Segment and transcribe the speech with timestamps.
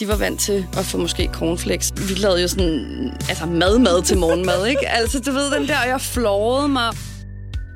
[0.00, 1.92] de var vant til at få måske cornflakes.
[2.08, 4.88] Vi lavede jo sådan, altså mad-mad til morgenmad, ikke?
[4.88, 6.92] Altså, du ved, den der, jeg flåede mig.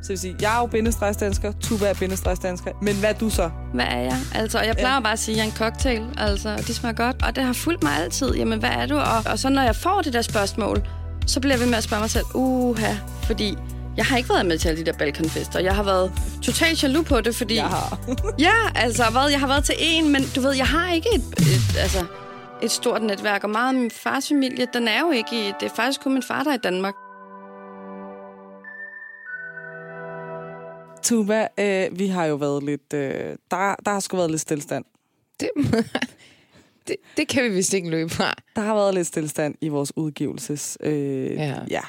[0.03, 2.71] Så vil sige, jeg er jo bindestregsdansker, Tuba er bindestregsdansker.
[2.83, 3.51] Men hvad er du så?
[3.75, 4.19] Hvad er jeg?
[4.35, 5.01] Altså, og jeg plejer ja.
[5.01, 6.03] bare at sige, at jeg er en cocktail.
[6.17, 7.23] Altså, og det smager godt.
[7.23, 8.35] Og det har fulgt mig altid.
[8.35, 8.97] Jamen, hvad er du?
[8.97, 10.89] Og, og så når jeg får det der spørgsmål,
[11.27, 13.57] så bliver jeg ved med at spørge mig selv, uha, fordi
[13.99, 15.61] jeg har ikke været med til alle de der balkanfester.
[15.61, 16.13] Jeg har været
[16.43, 17.55] totalt jaloux på det, fordi...
[17.55, 18.01] Jeg har.
[18.49, 21.25] ja, altså, hvad, jeg har været til en, men du ved, jeg har ikke et,
[21.39, 22.05] et, altså,
[22.63, 23.45] et stort netværk.
[23.45, 25.53] Og meget af min fars familie, den er jo ikke i...
[25.61, 26.95] Det er faktisk kun min far, der er i Danmark.
[31.03, 32.95] Tuba, øh, vi har jo været lidt...
[32.95, 34.85] Øh, der, der har sgu været lidt stillestand.
[35.41, 35.51] Det,
[36.89, 38.35] det, det kan vi vist ikke løbe fra.
[38.57, 40.79] Der har været lidt stillestand i vores udgivelses...
[40.81, 41.55] Øh, Ja.
[41.71, 41.81] ja.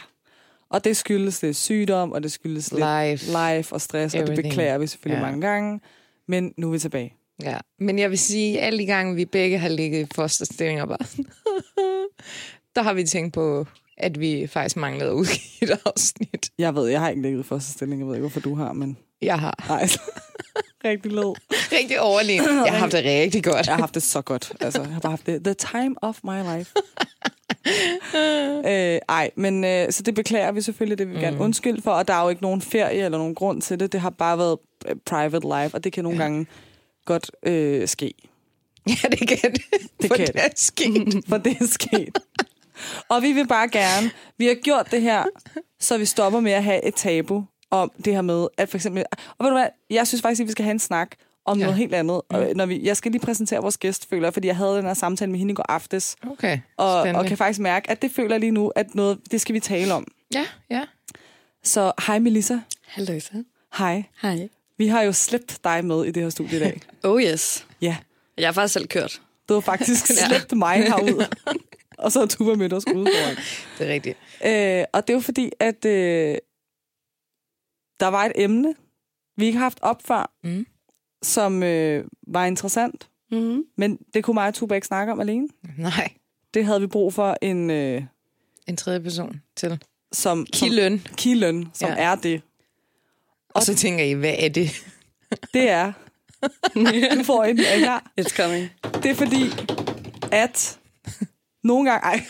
[0.70, 3.26] Og det skyldes det sygdom, og det skyldes lidt Life.
[3.26, 4.50] life og stress, og det Everything.
[4.52, 5.26] beklager vi selvfølgelig Ja.
[5.32, 5.80] mange gange.
[6.28, 7.14] Men nu er vi tilbage.
[7.44, 7.58] Ja.
[7.80, 10.98] Men jeg vil sige, alle de gange, vi begge har ligget i fosterstillinger bare,
[12.76, 13.66] der har vi tænkt på,
[13.98, 15.40] at vi faktisk manglede at udgive
[15.72, 16.50] et afsnit.
[16.58, 18.02] Jeg ved, jeg har ikke ligget i første stilling.
[18.02, 18.98] Jeg ved ikke, hvorfor du har, men...
[19.22, 19.88] Jeg har Nej,
[20.92, 21.34] rigtig led.
[21.72, 22.46] rigtig overlevet.
[22.66, 23.68] Jeg har haft det rigtig godt.
[23.68, 24.52] Jeg har haft det så godt.
[24.62, 25.44] Altså, jeg har bare haft det.
[25.44, 26.72] The time of my life.
[28.66, 31.42] øh, ej, men øh, så det beklager vi selvfølgelig, det vil vi gerne Mm.
[31.44, 33.92] undskylde for, og der er jo ikke nogen ferie eller nogen grund til det.
[33.92, 34.58] Det har bare været
[34.88, 36.48] øh, private life, og det kan nogle gange
[37.06, 38.14] godt øh, ske.
[38.88, 39.62] Ja, det kan det.
[40.02, 40.44] Det For kan det det.
[40.44, 41.14] er sket.
[41.30, 42.20] For det er sket.
[43.10, 45.24] og vi vil bare gerne, vi har gjort det her,
[45.80, 49.04] så vi stopper med at have et tabu om det her med, at for eksempel,
[49.38, 51.12] og ved du hvad, jeg synes faktisk, at vi skal have en snak
[51.46, 51.64] om Ja.
[51.64, 52.22] noget helt andet.
[52.30, 54.86] Og når vi, jeg skal lige præsentere vores gæst, føler jeg, fordi jeg havde den
[54.86, 58.12] her samtale med hende i går aftes, Okay, og, og kan faktisk mærke, at det
[58.12, 60.08] føler jeg lige nu, at noget, det skal vi tale om.
[60.34, 60.86] Ja, ja.
[61.64, 62.58] Så hej Melissa.
[62.86, 63.44] Hallo, så.
[63.78, 64.04] Hej.
[64.22, 64.50] Hej.
[64.78, 66.82] Vi har jo slæbt dig med i det her studie i dag.
[67.04, 67.68] Oh yes.
[67.82, 67.98] Ja,
[68.38, 69.22] Jeg har faktisk selv kørt.
[69.50, 70.16] du har faktisk Ja.
[70.28, 71.26] slæbt mig herud.
[71.98, 73.36] og så har Tuba mødt os ude foran.
[73.80, 74.18] Det er rigtigt.
[74.46, 76.38] Øh, og det er jo fordi, at øh,
[78.00, 78.76] der var et emne,
[79.38, 80.66] vi ikke har haft op før, Mm.
[81.24, 83.10] Som øh, var interessant.
[83.32, 83.64] Mm-hmm.
[83.78, 85.48] Men det kunne mig og Tuba ikke snakke om alene.
[85.78, 86.10] Nej,
[86.54, 88.04] Det havde vi brug for en, øh,
[88.68, 89.70] en tredje person til.
[89.70, 89.80] som,
[90.14, 91.00] som Kiløn.
[91.18, 91.96] kiløn, som Ja.
[91.98, 92.42] er det.
[93.50, 94.70] Og så tænker I, hvad er det?
[95.54, 95.94] Det er.
[97.18, 98.12] du får en, er I klar?
[98.22, 98.70] It's coming.
[99.04, 99.44] Det er fordi,
[100.32, 100.80] at
[101.64, 102.04] nogle gange...
[102.06, 102.26] Ej.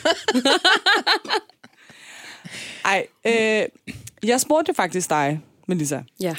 [2.85, 3.66] Ej, øh,
[4.23, 6.01] jeg spurgte faktisk dig, Melissa.
[6.19, 6.35] Ja.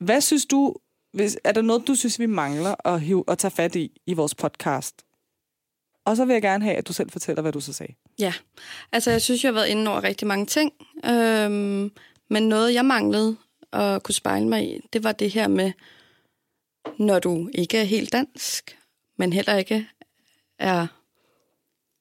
[0.00, 0.74] Hvad synes du,
[1.12, 4.14] hvis, er der noget, du synes, vi mangler at, hive, at tage fat i i
[4.14, 5.02] vores podcast?
[6.04, 7.94] Og så vil jeg gerne have, at du selv fortæller, hvad du så sagde.
[8.18, 8.34] Ja,
[8.92, 10.72] altså jeg synes, jeg har været inde over rigtig mange ting.
[11.04, 11.90] Øhm,
[12.30, 13.36] men noget, jeg manglede
[13.72, 15.72] at kunne spejle mig i, det var det her med,
[16.98, 18.78] når du ikke er helt dansk,
[19.18, 19.88] men heller ikke
[20.58, 20.86] er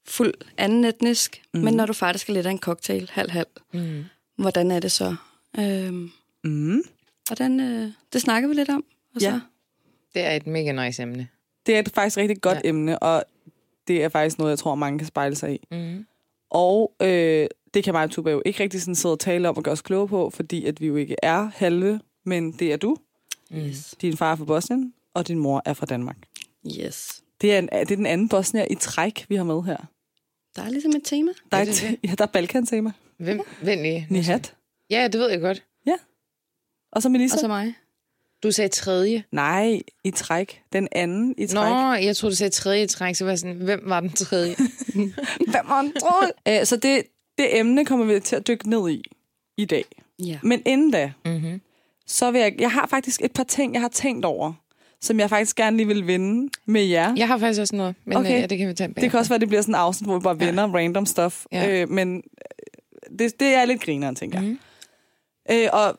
[0.08, 1.60] fuld anden etnisk, mm.
[1.60, 3.48] men når du faktisk er lidt af en cocktail, halv-halv.
[3.74, 4.04] Mm.
[4.38, 5.16] Hvordan er det så?
[5.60, 6.12] Øhm,
[6.44, 6.84] Mm.
[7.28, 8.84] hvordan, øh, det snakker vi lidt om.
[9.16, 9.40] Og så, Ja.
[10.14, 11.28] Det er et mega nice emne.
[11.66, 12.62] Det er et faktisk rigtig godt Ja.
[12.64, 12.70] ja.
[12.70, 13.24] emne, og
[13.88, 15.68] det er faktisk noget, jeg tror, mange kan spejle sig i.
[15.72, 16.06] Mm.
[16.50, 19.58] Og øh, det kan mig og Tuba jo ikke rigtig sådan sidde og tale om
[19.58, 22.78] og gøre os kloge på, fordi at vi jo ikke er halve, men det er
[22.78, 22.98] du.
[23.54, 23.96] Yes.
[24.02, 26.18] Din far er fra Bosnien, og din mor er fra Danmark.
[26.80, 27.24] yes.
[27.42, 29.78] Det er, en, det er den anden bosnier i træk, vi har med her.
[30.56, 31.32] Der er ligesom et tema.
[31.52, 32.92] Der er, Er det et, ja, der er Balkan-tema.
[33.18, 33.42] Hvem?
[33.62, 34.08] Vent lige.
[34.10, 34.56] Nihat.
[34.90, 35.64] Ja, det ved jeg godt.
[36.92, 37.36] Og så Melissa.
[37.36, 37.74] Og så mig.
[38.44, 39.24] Du sagde tredje.
[39.32, 40.62] Nej, i træk.
[40.74, 41.70] Den anden i træk.
[41.70, 44.10] Nå, jeg troede, du sagde tredje i træk, så var jeg sådan, hvem var den
[44.12, 44.56] tredje?
[45.52, 46.66] Hvem var den tredje?
[46.66, 47.04] Så det,
[47.38, 49.04] det emne kommer vi til at dykke ned i
[49.58, 49.86] i dag.
[50.20, 50.40] Ja.
[50.44, 51.62] Men inden da, mm-hmm.
[52.08, 52.56] så vil jeg...
[52.60, 54.54] Jeg har faktisk et par ting, jeg har tænkt over,
[55.02, 57.14] som jeg faktisk gerne lige vil vinde med jer.
[57.18, 58.42] Jeg har faktisk også noget, men Okay.
[58.42, 59.02] ja, det kan vi tage bagefter.
[59.02, 60.46] Det kan også være, det bliver sådan en afsnit, hvor vi bare Ja.
[60.46, 60.76] vender ja.
[60.76, 61.46] random stuff.
[61.52, 61.82] Ja.
[61.82, 64.48] Øh, men øh, det, det er lidt grineren, tænker jeg.
[64.50, 64.60] Mhm.
[65.52, 65.96] Øh, og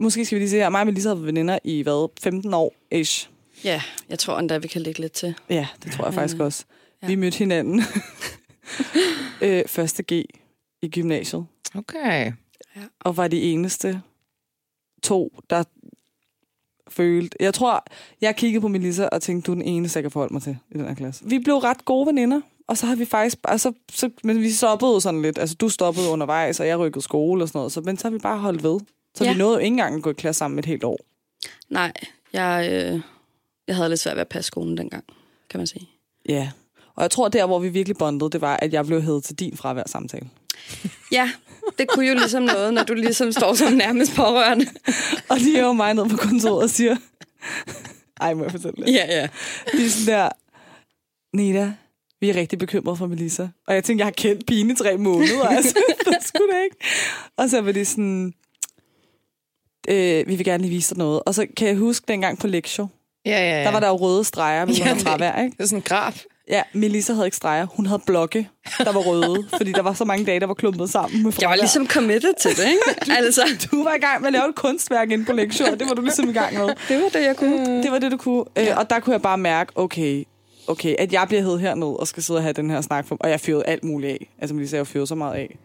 [0.00, 2.54] måske skal vi lige se her, mig og Melissa har været veninder i, hvad, 15
[2.54, 3.28] år ish.
[3.64, 5.34] ja, jeg tror endda, vi kan lægge lidt til.
[5.50, 6.64] Ja, det tror jeg faktisk øh, også.
[7.02, 7.06] ja.
[7.06, 7.82] Vi mødte hinanden
[9.42, 10.12] øh, første G
[10.82, 12.32] i gymnasiet, Okay.
[13.00, 14.02] og var de eneste
[15.02, 15.64] to, der
[16.88, 17.36] følte...
[17.40, 17.84] Jeg tror,
[18.20, 20.56] jeg kiggede på Melissa og tænkte, du er den eneste, jeg kan forholde mig til
[20.70, 21.24] i den her klasse.
[21.26, 23.38] Vi blev ret gode veninder, og så har vi faktisk...
[23.44, 25.38] Altså, så, men vi stoppede sådan lidt.
[25.38, 27.72] Altså, du stoppede undervejs, og jeg rykkede skole og sådan noget.
[27.72, 28.80] Så, men så har vi bare holdt ved.
[29.18, 29.32] Så Ja.
[29.32, 30.98] vi nåede jo ikke engang at gå i klasse sammen et helt år.
[31.68, 31.92] Nej,
[32.32, 33.00] jeg, øh,
[33.68, 35.04] jeg havde lidt svært ved at passe skolen dengang,
[35.50, 35.88] kan man sige.
[36.28, 36.50] Ja.
[36.94, 39.34] Og jeg tror, der, hvor vi virkelig bondede, det var, at jeg blev hævet til
[39.38, 40.28] din fravær samtale.
[41.12, 41.30] Ja,
[41.78, 44.66] det kunne jo ligesom noget, når du ligesom står som nærmest pårørende.
[45.30, 46.96] Og de er jo mig ned på kontoret og siger...
[48.20, 48.96] Ej, må jeg fortælle lidt?
[48.96, 49.28] Ja, ja.
[49.72, 50.28] De er sådan der...
[51.36, 51.72] Neda,
[52.20, 53.48] vi er rigtig bekymrede for Melissa.
[53.66, 55.74] Og jeg tænkte, jeg har kendt pigen i tre måneder, altså.
[56.04, 56.76] det skulle det ikke.
[57.36, 58.34] Og så var det sådan,
[59.88, 61.20] øh, vi vil gerne lige vise dig noget.
[61.26, 62.90] Og så kan jeg huske dengang på lektion,
[63.26, 63.64] Ja, ja, ja.
[63.64, 65.56] der var der jo røde streger med Ja, ja, det- trævær, ikke?
[65.56, 66.24] Det er sådan en graf.
[66.50, 67.66] Ja, Melissa havde ikke streger.
[67.66, 68.48] Hun havde blokke,
[68.78, 71.46] der var røde, fordi der var så mange dage, der var klumpet sammen med Jeg
[71.48, 71.56] var fravær.
[71.62, 73.12] ligesom committed til det, ikke?
[73.18, 73.40] altså,
[73.72, 75.94] Du var i gang med at lave et kunstværk inde på lektion, og det var
[75.94, 76.66] du ligesom i gang med.
[76.88, 77.82] det var det, jeg kunne.
[77.82, 78.44] Det var det, du kunne.
[78.56, 78.70] Ja.
[78.70, 80.24] Øh, og der kunne jeg bare mærke, okay,
[80.66, 83.16] okay, at jeg bliver hævet herned og skal sidde og have den her snak for
[83.20, 84.28] Og jeg fyrede alt muligt af.
[84.38, 85.58] Altså, Melissa, jeg fyrede så meget af.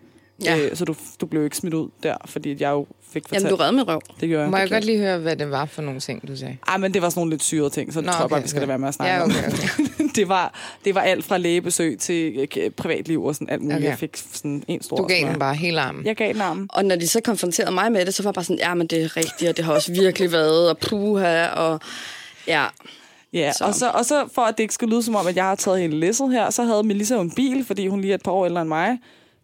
[0.45, 0.57] Ja.
[0.57, 3.44] Øh, så du, du blev ikke smidt ud der, fordi at jeg jo fik fortalt.
[3.44, 4.01] Jamen, du redde min røv.
[4.22, 4.51] Det gjorde jeg.
[4.51, 6.57] Må jeg godt lige høre, hvad det var for nogle ting, du sagde?
[6.68, 8.34] Ej, men det var sådan nogle lidt syrede ting, så det Nå, tror jeg okay,
[8.34, 8.62] bare, vi skal okay.
[8.62, 9.30] lade være med at snakke Ja, om.
[9.30, 10.10] okay, okay.
[10.16, 10.54] det, var,
[10.86, 13.78] det var alt fra lægebesøg til øh, privatliv og sådan alt muligt.
[13.78, 13.90] Okay.
[13.90, 16.06] Jeg fik sådan en stor Du gav den bare hele armen.
[16.06, 16.68] Jeg gav den armen.
[16.69, 18.88] Og når de så konfronterede mig med det, så var jeg bare sådan, ja, men
[18.88, 21.80] det er rigtigt, og det har også virkelig været, og puha, og
[22.48, 22.66] ja.
[23.34, 23.63] Ja, Så.
[23.66, 25.56] og så, og så for at det ikke skulle lyde som om, at jeg har
[25.56, 28.31] taget hele læsset her, så havde Melissa en bil, fordi hun lige er et par
[28.31, 28.98] år ældre end mig.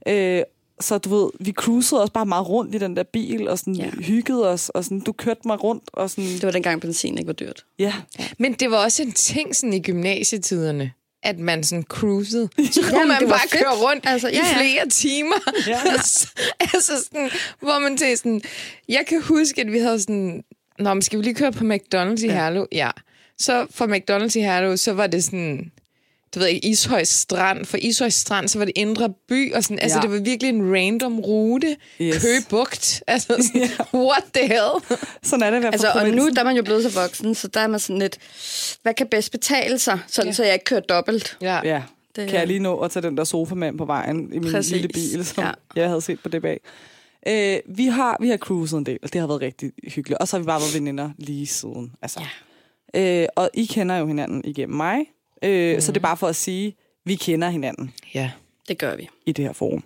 [0.07, 0.41] Øh,
[0.81, 3.75] så du ved, vi cruisede også bare meget rundt i den der bil, og sådan
[3.75, 3.83] Ja.
[3.85, 3.89] ja.
[3.89, 7.27] hyggede os, og sådan, du kørte mig rundt, og sådan, Det var dengang benzin ikke
[7.27, 7.65] var dyrt.
[7.79, 7.93] ja.
[8.37, 10.91] Men det var også en ting sådan i gymnasietiderne,
[11.23, 12.49] at man sådan cruisede.
[12.71, 13.51] Så kunne Jamen, man bare fedt.
[13.63, 14.61] køre rundt Altså, altså, ja, i ja.
[14.79, 15.35] flere timer.
[15.67, 15.79] Ja.
[16.73, 17.29] altså sådan,
[17.59, 18.41] hvor man tænkte sådan...
[18.89, 20.43] Jeg kan huske, at vi havde sådan...
[20.79, 22.33] Nå, men skal vi lige køre på McDonald's i Ja.
[22.33, 22.67] Herlev?
[22.71, 22.91] Ja.
[23.37, 25.71] Så fra McDonald's i Herlev, så var det sådan...
[26.35, 27.65] Du ved ikke, Ishøj Strand.
[27.65, 29.53] For Ishøj Strand, så var det Indre By.
[29.53, 30.01] Og sådan, altså, Ja.
[30.01, 31.77] det var virkelig en random rute.
[32.01, 32.21] Yes.
[32.21, 33.03] Køge Bugt.
[33.07, 34.99] Altså, sådan, what the hell?
[35.23, 36.35] Sådan er det at Altså, og nu provinsen.
[36.35, 38.17] der er man jo blevet så voksen, så der er man sådan lidt,
[38.81, 40.33] hvad kan bedst betale sig, sådan, ja.
[40.33, 41.37] så jeg ikke kører dobbelt.
[41.41, 41.59] Ja.
[41.63, 41.83] Ja,
[42.15, 44.71] Det- kan jeg lige nå at tage den der sofamand på vejen i min Præcis.
[44.71, 45.51] lille bil, som ja.
[45.75, 46.59] jeg havde set på det bag.
[47.27, 50.19] Øh, vi, har, vi har cruiset en del, og det har været rigtig hyggeligt.
[50.19, 51.91] Og så har vi bare været veninder lige siden.
[52.01, 52.21] Altså.
[52.93, 53.21] Ja.
[53.21, 54.97] Øh, og I kender jo hinanden igennem mig,
[55.43, 55.81] øh, mm.
[55.81, 56.75] så det er bare for at sige,
[57.05, 58.31] vi kender hinanden ja.
[58.67, 59.09] Det gør vi.
[59.25, 59.83] i det her forum.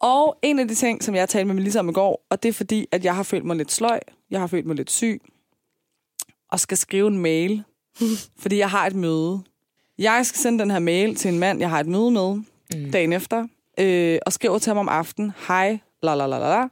[0.00, 2.48] Og en af de ting, som jeg talte med Melissa om i går, og det
[2.48, 4.00] er fordi, at jeg har følt mig lidt sløj,
[4.30, 5.22] jeg har følt mig lidt syg,
[6.52, 7.62] og skal skrive en mail,
[8.42, 9.40] fordi jeg har et møde.
[9.98, 12.90] Jeg skal sende den her mail til en mand, jeg har et møde med mm.
[12.92, 13.46] dagen efter,
[13.80, 16.68] øh, og skriver til ham om aftenen, hej, la la la la la.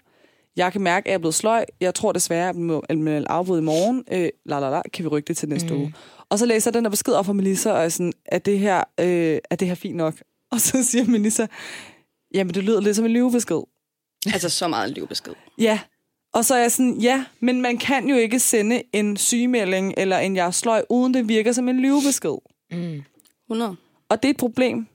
[0.56, 1.64] Jeg kan mærke, at jeg er blevet sløj.
[1.80, 4.04] Jeg tror desværre, at jeg må melde afbud i morgen.
[4.12, 5.80] Øh, la la la, kan vi rykke det til næste mm.
[5.80, 5.94] uge.
[6.30, 8.58] Og så læser jeg den der besked op fra Melissa, og er sådan, er det
[8.58, 10.14] her, øh, er det her fint nok?
[10.52, 11.46] Og så siger Melissa,
[12.34, 13.62] jamen det lyder lidt som en lyvebesked.
[14.32, 15.32] Altså, så meget en livbesked.
[15.58, 15.80] Ja.
[16.34, 20.18] Og så er jeg sådan, ja, men man kan jo ikke sende en sygemelding eller
[20.18, 22.36] en jeg sløj, uden det virker som en lyvebesked.
[22.70, 23.02] Mm.
[23.50, 23.76] 100.
[24.08, 24.86] Og det er et problem.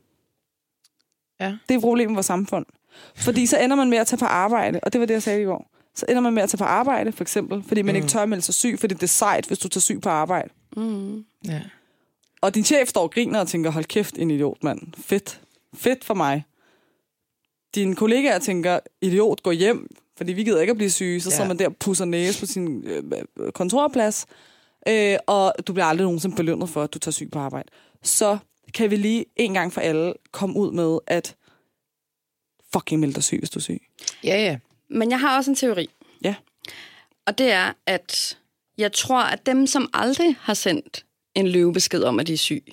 [1.39, 1.45] Ja.
[1.45, 2.65] Det er et problem i vores samfund.
[3.15, 5.41] Fordi så ender man med at tage på arbejde, og det var det, jeg sagde
[5.41, 5.71] i går.
[5.95, 7.95] Så ender man med at tage på arbejde, for eksempel, fordi man mm.
[7.95, 10.49] ikke tør melde sig syg, fordi det er sejt, hvis du tager syg på arbejde.
[10.77, 11.25] Mm.
[11.47, 11.61] Ja.
[12.41, 14.79] Og din chef står og griner og tænker, hold kæft, en idiot, mand.
[14.97, 15.41] Fedt.
[15.73, 16.43] Fedt for mig.
[17.75, 21.21] Dine kollegaer tænker, idiot, gå hjem, fordi vi gider ikke at blive syge.
[21.21, 21.31] Så Ja.
[21.31, 21.35] ja.
[21.35, 23.03] sidder man der og pusser næse på sin øh,
[23.39, 24.25] øh, kontorplads,
[24.87, 27.69] øh, og du bliver aldrig nogensinde belønnet for, at du tager syg på arbejde.
[28.03, 28.37] Så
[28.73, 31.35] kan vi lige en gang for alle komme ud med, at
[32.73, 33.81] fucking meld dig syg, hvis du er syg.
[34.23, 34.57] Ja, ja.
[34.89, 35.89] Men jeg har også en teori.
[36.23, 36.35] Ja.
[37.25, 38.37] Og det er, at
[38.81, 42.63] jeg tror, at dem, som aldrig har sendt en løvebesked om, at de er syg,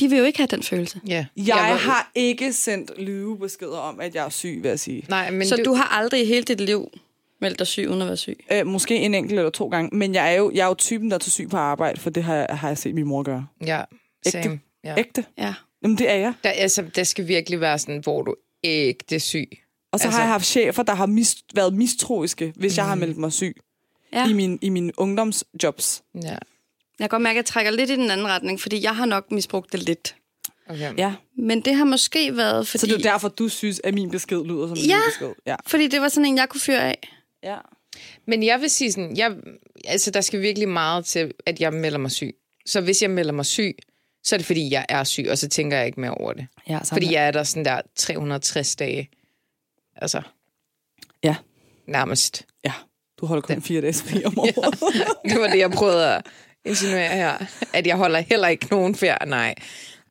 [0.00, 1.00] de vil jo ikke have den følelse.
[1.06, 1.26] ja.
[1.36, 5.04] Jeg har ikke sendt lyvebeskeder om, at jeg er syg, vil jeg sige.
[5.08, 6.90] Nej, men så du har aldrig i hele dit liv
[7.40, 8.44] meldt dig syg, uden at være syg?
[8.52, 11.10] Øh, måske en enkelt eller to gange, men jeg er jo, jeg er jo typen,
[11.10, 13.46] der tager syg på arbejde, for det har, jeg- har jeg set min mor gøre.
[13.66, 13.82] Ja,
[14.26, 14.42] Ægte.
[14.42, 14.60] same.
[14.84, 14.98] Ja.
[14.98, 15.24] Ægte.
[15.38, 15.54] Ja.
[15.82, 16.32] Jamen, det er jeg.
[16.44, 19.48] Der, altså, der skal virkelig være sådan, hvor du ikke er syg.
[19.92, 22.76] Og så altså, Altså- har jeg haft chefer, der har mis, været mistroiske, hvis mm.
[22.76, 23.56] jeg har meldt mig syg
[24.12, 24.28] ja.
[24.28, 26.02] i, min, i mine ungdomsjobs.
[26.14, 26.20] Ja.
[26.30, 26.38] Jeg
[26.98, 29.30] kan godt mærke, at jeg trækker lidt i den anden retning, fordi jeg har nok
[29.30, 30.16] misbrugt det lidt.
[30.68, 30.98] Okay.
[30.98, 31.14] Ja.
[31.36, 34.44] Men det har måske været, fordi, Så det er derfor, du synes, at min besked
[34.44, 34.96] lyder som en Ja.
[34.96, 35.32] min besked.
[35.46, 35.56] Ja.
[35.66, 37.08] fordi det var sådan en, jeg kunne fyre af.
[37.42, 37.56] ja.
[38.26, 39.36] Men jeg vil sige sådan, jeg,
[39.84, 42.36] altså, der skal virkelig meget til, at jeg melder mig syg.
[42.66, 43.76] Så hvis jeg melder mig syg,
[44.24, 46.46] så er det fordi, jeg er syg, og så tænker jeg ikke mere over det.
[46.68, 49.10] ja Fordi jeg er der sådan der 360 dage.
[49.96, 50.22] Altså,
[51.24, 51.36] Ja.
[51.86, 52.46] nærmest.
[53.20, 54.74] Ja, du holder kun fire dages fri om året.
[55.32, 56.26] Det var det, jeg prøvede at
[56.64, 57.32] insinuere her.
[57.72, 59.26] At jeg holder heller ikke nogen ferie.
[59.26, 59.54] Nej.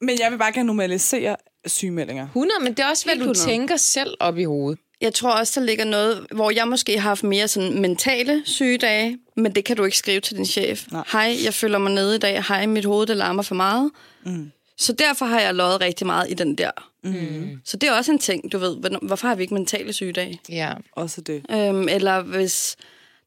[0.01, 1.35] Men jeg vil bare gerne normalisere
[1.65, 2.23] sygemeldinger.
[2.25, 3.47] 100, men det er også, hvad Helt du 100.
[3.51, 4.79] tænker selv op i hovedet.
[5.01, 9.17] Jeg tror også, der ligger noget, hvor jeg måske har haft mere sådan mentale sygedage,
[9.37, 10.85] men det kan du ikke skrive til din chef.
[10.91, 11.03] Nej.
[11.11, 12.43] Hej, jeg føler mig nede i dag.
[12.43, 13.91] Hej, mit hoved det larmer for meget.
[14.25, 14.51] Mm.
[14.77, 16.71] Så derfor har jeg løjet rigtig meget i den der.
[17.03, 17.59] Mm.
[17.65, 18.75] Så det er også en ting, du ved.
[19.01, 20.39] Hvorfor har vi ikke mentale sygedage?
[20.49, 20.73] Ja.
[20.91, 21.45] Også det.
[21.51, 22.75] Øhm, eller hvis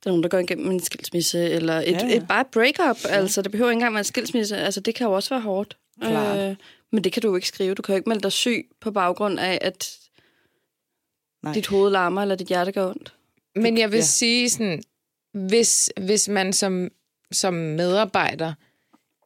[0.05, 2.47] der er nogen, der går igennem en skilsmisse, eller et, Ja, ja, et bare et
[2.47, 3.05] breakup.
[3.05, 3.09] Ja.
[3.09, 4.57] Altså, det behøver ikke engang være en skilsmisse.
[4.57, 5.77] Altså, det kan jo også være hårdt.
[6.01, 6.51] Klart.
[6.51, 6.57] Øh,
[6.93, 7.75] men det kan du jo ikke skrive.
[7.75, 9.99] Du kan jo ikke melde dig syg på baggrund af, at
[11.43, 11.53] Nej.
[11.55, 13.15] dit hoved larmer, eller dit hjerte gør ondt.
[13.57, 14.03] Men jeg vil ja.
[14.03, 14.83] sige sådan,
[15.33, 16.89] hvis, hvis man som,
[17.33, 18.55] som medarbejder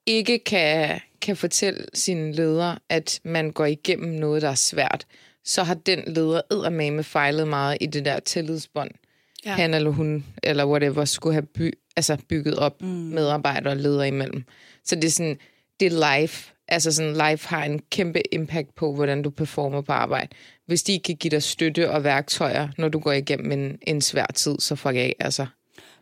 [0.07, 5.07] ikke kan, kan fortælle sin leder, at man går igennem noget, der er svært,
[5.45, 8.91] så har den leder eddermame fejlet meget i det der tillidsbånd.
[8.95, 9.06] Ja.
[9.47, 9.53] Ja.
[9.53, 12.89] Han eller hun, eller whatever, skulle have by, altså bygget op mm.
[12.89, 14.45] medarbejdere og ledere imellem.
[14.85, 15.39] Så det er sådan,
[15.81, 16.53] det er life.
[16.69, 20.29] Altså sådan, life har en kæmpe impact på, hvordan du performer på arbejde.
[20.67, 24.01] Hvis de ikke kan give dig støtte og værktøjer, når du går igennem en, en
[24.01, 25.47] svær tid, så fuck af, altså.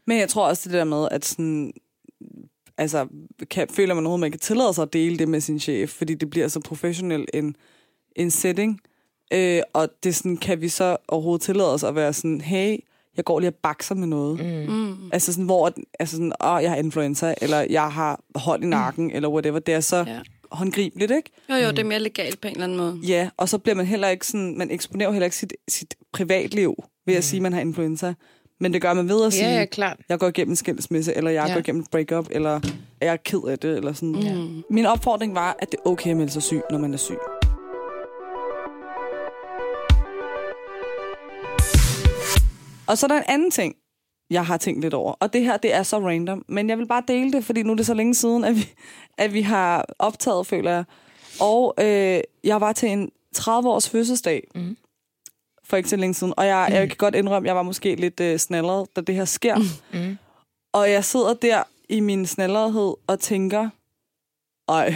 [0.06, 1.72] Men jeg tror også det der med, at sådan,
[2.78, 3.06] altså,
[3.50, 6.14] kan, føler man overhovedet, man kan tillade sig at dele det med sin chef, fordi
[6.14, 7.56] det bliver så professionel en,
[8.16, 8.80] en setting.
[9.32, 12.78] Øh, og det sådan, kan vi så overhovedet tillade os at være sådan, hey,
[13.16, 14.40] jeg går lige og bakser med noget.
[14.68, 14.74] Mm.
[14.74, 15.10] Mm.
[15.12, 19.04] Altså sådan, hvor altså sådan, åh, jeg har influenza, eller jeg har hold i nakken,
[19.04, 19.10] mm.
[19.14, 19.58] eller whatever.
[19.58, 20.18] Det er så Ja.
[20.52, 21.30] håndgribeligt, ikke?
[21.50, 22.98] Jo, jo, det er mere legalt på en eller anden måde.
[23.08, 26.74] Ja, og så bliver man heller ikke sådan, man eksponerer heller ikke sit, sit privatliv
[27.06, 28.14] ved at sige, at man har influenza.
[28.60, 29.96] Men det gør man ved at sige, Ja, ja, klart.
[30.08, 31.52] jeg går igennem en skilsmisse, eller jeg Ja.
[31.52, 32.60] går igennem et breakup, eller
[33.00, 34.34] jeg er ked af det, eller sådan.
[34.34, 34.62] Mm.
[34.70, 37.16] Min opfordring var, at det er okay at melde sig syg, når man er syg.
[42.86, 43.74] Og så er der en anden ting,
[44.30, 45.12] jeg har tænkt lidt over.
[45.12, 46.44] Og det her, det er så random.
[46.48, 48.68] Men jeg vil bare dele det, fordi nu er det så længe siden, at vi,
[49.18, 50.84] at vi har optaget, føler jeg.
[51.40, 54.76] Og øh, jeg var til en 30-års fødselsdag Mm.
[55.64, 56.34] for ikke så længe siden.
[56.36, 59.14] Og jeg, jeg kan godt indrømme, at jeg var måske lidt øh, snallet, da det
[59.14, 59.56] her sker.
[59.92, 60.18] Mm.
[60.72, 63.68] Og jeg sidder der i min snallerhed og tænker,
[64.68, 64.94] ej,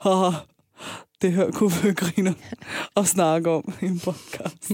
[0.00, 0.30] haha,
[1.22, 2.32] det her kunne være griner
[2.96, 4.72] at snakke om i en podcast.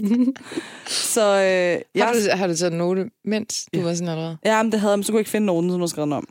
[1.15, 3.85] så øh, jeg, Har, du, har du taget note, mens du Ja.
[3.85, 4.37] var sådan allerede?
[4.45, 6.13] ja, men det havde jeg, men så kunne jeg ikke finde nogen, som skrevet den
[6.13, 6.29] om.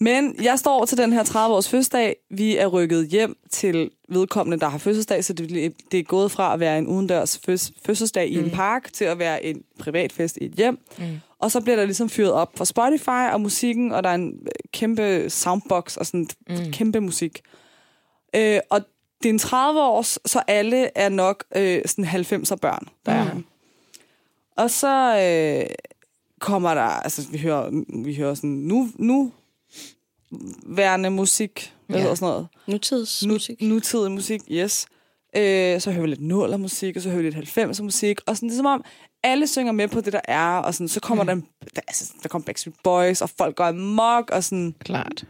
[0.00, 2.16] men jeg står til den her 30-års fødselsdag.
[2.30, 6.54] Vi er rykket hjem til vedkommende, der har fødselsdag, så det, det er gået fra
[6.54, 10.44] at være en udendørs føs, fødselsdag i en park til at være en privatfest i
[10.44, 10.78] et hjem.
[10.98, 11.04] Mm.
[11.38, 14.32] Og så bliver der ligesom fyret op for Spotify og musikken, og der er en
[14.42, 16.56] øh, kæmpe soundbox og sådan mm.
[16.72, 17.40] kæmpe musik.
[18.36, 18.80] Øh, og
[19.22, 23.22] det er en 30 års, så alle er nok øh, sådan 90'er børn, der er
[23.24, 23.34] her.
[24.56, 25.74] Og så øh,
[26.40, 29.32] kommer der, altså vi hører, vi hører sådan nu, nu
[30.66, 32.00] værende musik, hvad Ja.
[32.02, 32.48] hedder sådan noget?
[32.66, 33.62] Nutidsmusik.
[33.62, 34.86] Nu, nutidig musik, yes.
[35.36, 38.36] Øh, så hører vi lidt nuller musik, og så hører vi lidt 90'er musik, og
[38.36, 38.84] sådan, det er som om,
[39.22, 41.42] alle synger med på det, der er, og sådan, så kommer mm.
[41.42, 45.24] der, der, altså, der kommer Backstreet Boys, og folk går amok, og sådan, Klart.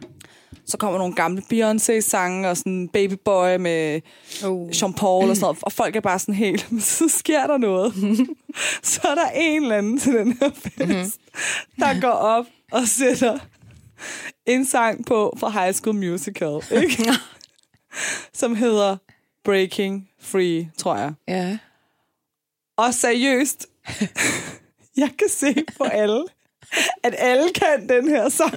[0.65, 4.01] Så kommer nogle gamle Beyoncé-sange, og sådan Baby Boy med
[4.45, 4.69] Oh.
[4.81, 7.57] Jean Paul og sådan noget, og folk er bare sådan helt, men så sker der
[7.57, 7.93] noget.
[8.83, 11.19] så er der en eller anden til den her fest,
[11.79, 13.39] der går op og sætter
[14.45, 17.11] en sang på fra High School Musical, ikke?
[18.33, 18.97] som hedder
[19.43, 21.13] Breaking Free, tror jeg.
[21.27, 21.57] Ja.
[22.77, 23.67] Og seriøst,
[24.97, 26.23] jeg kan se på alle,
[27.03, 28.55] at alle kan den her sang.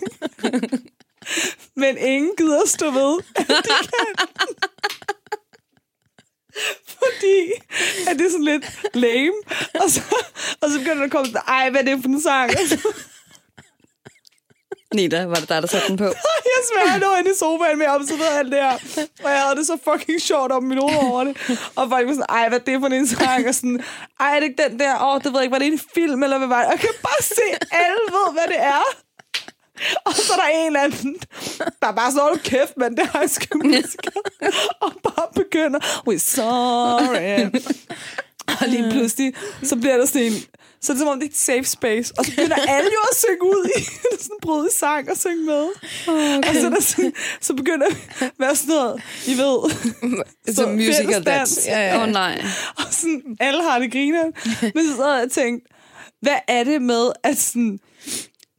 [1.77, 4.15] Men ingen gider stå ved, at de kan.
[6.89, 7.53] Fordi
[8.09, 8.65] at det er sådan lidt
[8.95, 9.33] lame.
[9.75, 10.01] Og så,
[10.61, 12.51] og så begynder der at komme sådan, ej, hvad er det for en sang?
[14.95, 16.05] Nida, var det dig, der satte den på?
[16.05, 19.07] Jeg smager, jeg lå inde i sofaen med observeret alt det her.
[19.25, 21.37] Og jeg havde det så fucking sjovt om min hoved over det.
[21.77, 23.49] Og folk var sådan, ej, hvad er det for en sang?
[23.49, 23.85] Og sådan,
[24.21, 24.93] ej, er det ikke den der?
[25.07, 26.67] Åh, det ved jeg ikke, var det en film, eller hvad var det?
[26.67, 28.83] Og jeg kan bare se, alle ved, hvad det er.
[30.05, 31.17] Og så er der en eller anden,
[31.83, 33.59] der er bare sådan, "Hold kæft, men det har jeg sgu.
[34.85, 37.51] Og bare begynder, we're sorry.
[38.61, 40.33] Og lige pludselig, så bliver der sådan en,
[40.83, 42.15] så er det som om, det er et safe space.
[42.19, 43.83] Og så begynder alle jo at synge ud i
[44.25, 45.67] sådan bryde sang og synge med.
[46.09, 46.49] Okay.
[46.49, 49.59] Og så, er der sådan, så begynder at være sådan noget, I ved.
[50.57, 51.61] Så musical dance.
[51.67, 52.03] Ja, ja.
[52.03, 52.45] oh, nej.
[52.77, 54.25] Og sådan, alle har det griner.
[54.75, 55.67] Men så havde jeg tænkt,
[56.23, 57.79] hvad er det med, at sådan,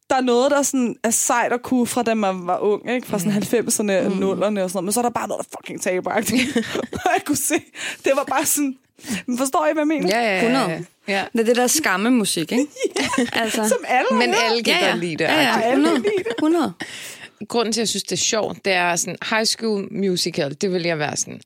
[0.10, 3.08] der er noget, der sådan er sejt og kunne fra da man var ung, ikke?
[3.08, 4.84] Fra sådan 90'erne og 0'erne og sådan noget.
[4.84, 6.58] Men så er der bare noget, der fucking taberagtigt.
[7.06, 7.56] og jeg kunne se,
[8.04, 8.78] det var bare sådan...
[9.26, 10.18] Men forstår I, hvad jeg mener?
[10.18, 10.86] Ja, ja, ja, 100.
[11.08, 11.26] ja.
[11.34, 12.68] Det er det der skamme musik, ikke?
[13.44, 13.68] altså.
[13.68, 14.96] Som alle Men alle kan ja, ja.
[14.96, 15.24] lide det.
[15.24, 15.62] Ja, ja.
[15.62, 15.96] Alle kan 100.
[15.96, 16.34] lide det.
[16.38, 16.74] 100.
[17.48, 20.74] Grunden til, at jeg synes, det er sjovt, det er sådan, high school musical, det
[20.74, 21.42] vil jeg være sådan,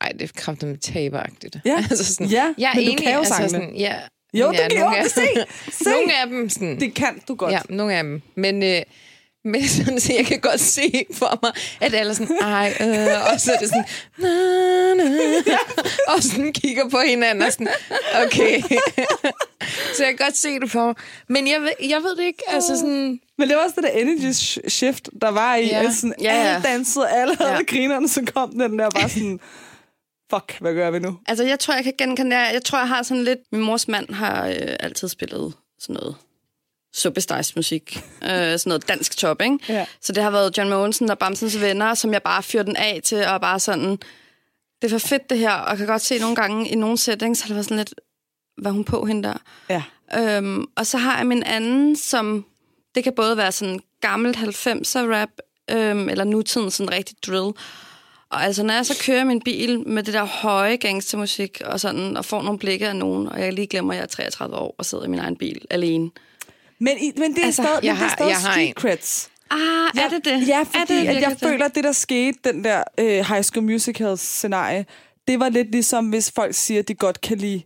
[0.00, 1.56] ej, det er kraftigt med taberagtigt.
[1.64, 1.76] Ja.
[1.90, 3.94] altså sådan, Ja, jeg er men du enig, kan jo altså sådan, ja,
[4.34, 5.20] Jo, ja, du kan jo af- se.
[5.78, 5.84] se.
[5.90, 7.52] Nogle af dem sådan, Det kan du godt.
[7.52, 8.22] Ja, nogle af dem.
[8.34, 8.82] Men, øh,
[9.44, 13.32] men sådan, så jeg kan godt se for mig, at alle er sådan, ej, øh,
[13.32, 13.84] og så er det sådan,
[14.18, 14.28] na,
[14.94, 15.56] na,
[16.16, 17.68] og sådan kigger på hinanden og sådan,
[18.24, 18.60] okay.
[19.96, 20.94] så jeg kan godt se det for mig.
[21.28, 22.42] Men jeg ved, jeg ved det ikke.
[22.48, 25.84] Altså sådan, Men det var også det der energy sh- shift, der var i, Ja.
[25.86, 27.62] at sådan, Ja, ja, alle dansede, alle havde ja.
[27.62, 29.40] grinerne, så kom den der bare sådan,
[30.34, 31.18] fuck, hvad gør vi nu?
[31.26, 32.42] Altså, jeg tror, jeg kan genkende det.
[32.52, 33.38] Jeg tror, jeg har sådan lidt...
[33.52, 36.16] Min mors mand har øh, altid spillet sådan noget
[36.94, 37.96] suppestejsmusik.
[38.22, 39.58] øh, sådan noget dansk top, ikke?
[39.68, 39.86] Ja.
[40.00, 43.00] Så det har været John Mogensen og Bamsens venner, som jeg bare fyrer den af
[43.04, 43.98] til, og bare sådan...
[44.82, 45.52] Det er for fedt, det her.
[45.52, 47.94] Og kan godt se nogle gange i nogle settings, har det været sådan lidt...
[48.56, 49.34] Hvad er hun på hende der?
[49.68, 49.82] Ja.
[50.18, 52.44] Øhm, og så har jeg min anden, som...
[52.94, 55.28] Det kan både være sådan gammelt 90'er rap,
[55.70, 57.52] øhm, eller nutiden sådan rigtig drill.
[58.32, 62.16] Og altså, når jeg så kører min bil med det der høje gangstermusik, og sådan,
[62.16, 64.74] og får nogle blikke af nogen, og jeg lige glemmer, at jeg er 33 år
[64.78, 66.10] og sidder i min egen bil alene.
[66.78, 68.52] Men, i, men det er Altså, stadig, jeg men det er har- stadig jeg har
[68.52, 68.74] street en.
[68.74, 69.30] creds.
[69.50, 69.58] Ah,
[70.04, 70.48] er det det?
[70.48, 71.38] Ja, er fordi det at jeg det?
[71.40, 74.86] føler, at det, der skete, den der øh, High School Musical-scenarie,
[75.28, 77.62] det var lidt ligesom, hvis folk siger, at de godt kan lide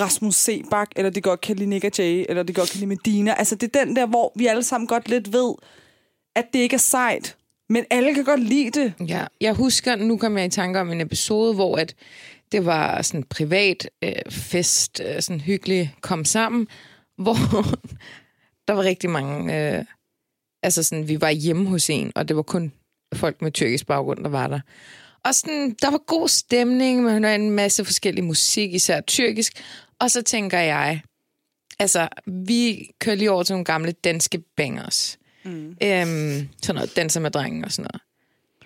[0.00, 2.86] Rasmus Sebak, eller de godt kan lide Nick og Jay, eller de godt kan lide
[2.88, 3.34] Medina.
[3.38, 5.54] Altså, det er den der, hvor vi alle sammen godt lidt ved,
[6.36, 7.36] at det ikke er sejt,
[7.70, 8.94] men alle kan godt lide det.
[9.08, 11.94] Ja, jeg husker, nu kom jeg i tanke om en episode, hvor at
[12.52, 16.68] det var sådan en privat øh, fest, øh, sådan hyggelig kom sammen,
[17.22, 17.36] hvor
[18.68, 19.84] der var rigtig mange, øh,
[20.62, 22.72] altså sådan, vi var hjemme hos en, og det var kun
[23.14, 24.60] folk med tyrkisk baggrund, der var der.
[25.24, 29.52] Og sådan, der var god stemning, man hørte en masse forskellig musik, især tyrkisk,
[30.00, 31.00] og så tænker jeg,
[31.78, 35.19] altså, vi kører lige over til nogle gamle danske bangers.
[35.44, 35.76] Mm.
[35.82, 38.02] Øhm, sådan noget, danser med drengen og sådan noget.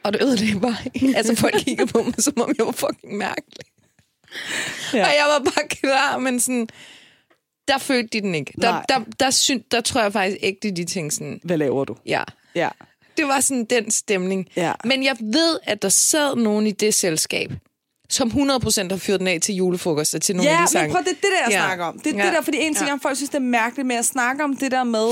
[0.03, 0.77] Og det ødelagde bare.
[1.17, 3.67] Altså, folk kiggede på mig, som om jeg var fucking mærkelig.
[4.93, 4.99] Ja.
[4.99, 5.05] Ja.
[5.05, 6.69] Og jeg var bare klar, men sådan...
[7.69, 8.53] Der følte de den ikke.
[8.63, 8.85] Der, Nej.
[8.89, 11.41] der, der, syn, der tror jeg faktisk ikke, de tænkte sådan...
[11.45, 11.97] Hvad laver du?
[12.07, 12.23] Ja,
[12.55, 12.69] Ja.
[13.17, 14.47] det var sådan den stemning.
[14.57, 14.73] Ja.
[14.85, 17.53] Men jeg ved, at der sad nogen i det selskab,
[18.11, 18.35] som 100%
[18.91, 20.87] har fyret den af til julefrokoster, til nogle Ja, af de sange.
[20.89, 21.57] men prøv, det er det, der, jeg Ja.
[21.61, 21.67] ja.
[21.67, 21.99] snakker om.
[21.99, 22.25] Det er Ja.
[22.27, 22.95] det der, fordi en ting Ja.
[22.95, 25.09] er, folk synes, det er mærkeligt, men jeg snakker om det der med,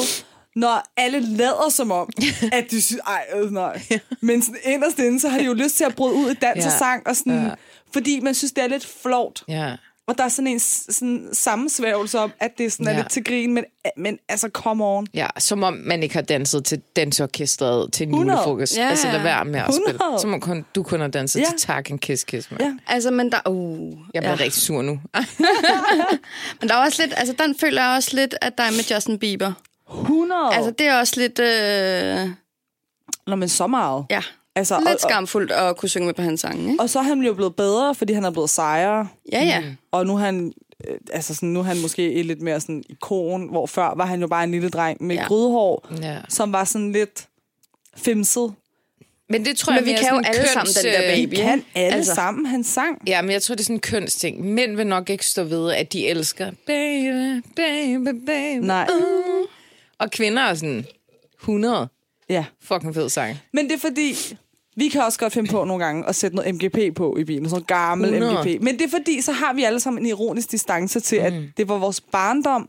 [0.56, 2.08] når alle lader som om,
[2.52, 3.82] at de synes, ej, øh, nej.
[4.20, 6.66] Men sådan inderst inde, så har de jo lyst til at bryde ud i dans
[6.66, 7.50] og sang, og sådan, Ja.
[7.92, 9.42] fordi man synes, det er lidt flovt.
[9.48, 9.76] Ja.
[10.06, 12.96] Og der er sådan en sådan sammensværgelse om, at det sådan er Ja.
[12.96, 13.64] lidt til grin, men,
[13.96, 15.06] men altså, come on.
[15.14, 18.36] Ja, som om man ikke har danset til dansorkestret til en 100.
[18.38, 18.76] julefrokost.
[18.76, 19.90] Ja, Altså, lad være med at spille.
[19.98, 20.20] 100.
[20.20, 21.44] Som om kun, du kun har danset Ja.
[21.44, 22.50] til Tak en Kiss Kiss.
[22.50, 22.60] Man.
[22.60, 22.74] Ja.
[22.86, 23.38] Altså, men der...
[23.48, 24.40] Uh, Jeg bliver ja.
[24.40, 24.92] rigtig sur nu.
[26.60, 27.14] Men der er også lidt...
[27.16, 29.52] Altså, den føler jeg også lidt, at der er med Justin Bieber.
[30.00, 30.40] 100.
[30.54, 31.38] Altså, det er også lidt...
[31.38, 32.30] Øh,
[33.26, 34.04] Nå, men så meget.
[34.10, 34.22] ja,
[34.54, 36.82] Altså, lidt og, og, skamfuldt at kunne synge med på hans sange, ikke?
[36.82, 39.08] og så er han jo blevet bedre, fordi han er blevet sejere.
[39.32, 39.60] Ja, ja.
[39.60, 39.66] Mm.
[39.92, 40.52] Og nu er han,
[40.88, 44.06] øh, altså sådan, nu er han måske et lidt mere sådan ikon, hvor før var
[44.06, 45.24] han jo bare en lille dreng med Ja.
[45.24, 46.16] grydehår, Ja.
[46.28, 47.26] som var sådan lidt
[47.96, 48.54] femset.
[49.28, 51.34] Men det tror Men jeg vi kan jo alle køns, sammen den der øh, baby.
[51.34, 51.96] Kan alle Altså.
[51.96, 52.14] altså.
[52.14, 53.02] sammen hans sang?
[53.06, 54.44] Ja, men jeg tror, det er sådan en kønsting.
[54.44, 58.64] Mænd vil nok ikke stå ved, at de elsker baby, baby, baby.
[58.64, 58.88] Nej.
[59.00, 59.46] Uh.
[60.02, 60.86] Og kvinder er sådan
[61.40, 61.88] 100
[62.28, 62.44] Ja.
[62.62, 63.36] fucking fed sang.
[63.52, 64.36] Men det er fordi,
[64.76, 67.44] vi kan også godt finde på nogle gange at sætte noget MGP på i bilen,
[67.44, 68.44] sådan noget gammel 100.
[68.44, 68.62] MGP.
[68.62, 71.24] Men det er fordi, så har vi alle sammen en ironisk distance til, mm.
[71.26, 72.68] at det var vores barndom,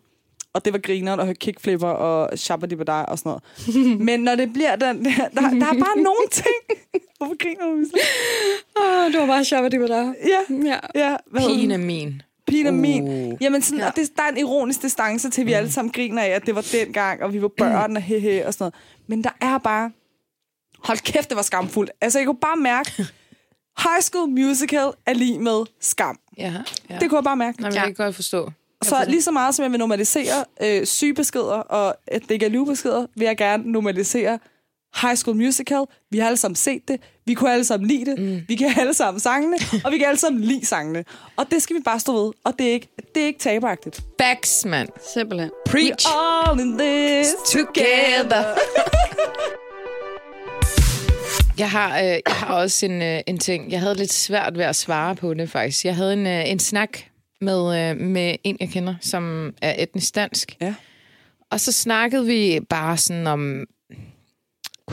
[0.54, 4.00] og det var grineren at høre kickflipper og shabadibadai og sådan noget.
[4.08, 6.80] Men når det bliver den der, der, der er bare nogle ting.
[7.18, 7.72] Hvorfor griner du?
[7.76, 8.00] Misla?
[8.76, 9.46] Oh, du var bare
[9.80, 10.14] var der.
[10.28, 10.80] Ja, Ja.
[10.96, 11.16] ja.
[11.38, 12.22] Pigen er den?
[12.48, 12.54] Min.
[12.56, 13.32] Pigen er min.
[13.34, 13.38] Uh.
[13.42, 13.84] Jamen sådan, Ja.
[13.84, 13.90] ja.
[13.90, 16.46] og det, der er en ironisk distance til, at vi alle sammen griner af, at
[16.46, 18.74] det var dengang, og vi var børn og hehe og sådan noget.
[19.08, 19.92] Men der er bare...
[20.84, 21.92] Hold kæft, det var skamfuldt.
[22.02, 22.92] Altså, jeg kunne bare mærke,
[23.84, 26.20] High School Musical er lige med skam.
[26.38, 26.54] Ja,
[26.90, 26.98] ja.
[27.00, 27.62] Det kunne jeg bare mærke.
[27.62, 28.52] Nej, men det kan jeg godt forstå.
[28.84, 32.50] Så lige så meget som jeg vil normalisere øh, sygebeskeder, og at det ikke er
[32.50, 34.40] livbeskeder, vil jeg gerne normalisere
[35.02, 35.84] High School Musical.
[36.12, 36.98] Vi har alle sammen set det.
[37.26, 38.20] Vi kunne alle sammen lide det.
[38.20, 38.42] Mm.
[38.48, 41.04] Vi kan alle sammen sangene, og vi kan alle sammen lide sangene.
[41.38, 42.32] Og det skal vi bare stå ved.
[42.44, 44.02] Og det er ikke, det er ikke taberagtigt.
[44.18, 44.88] Backs, man.
[45.14, 45.50] Simpelthen.
[45.66, 46.08] Preach.
[46.10, 48.44] All in this Together.
[51.58, 53.72] Jeg har, øh, jeg har også en, øh, en ting.
[53.72, 55.86] Jeg havde lidt svært ved at svare på det, faktisk.
[55.86, 56.98] Jeg havde en, øh, en snak
[57.42, 60.58] med, øh, med en, jeg kender, som er etnisk dansk.
[60.62, 60.74] Ja.
[61.52, 63.64] Og så snakkede vi bare sådan om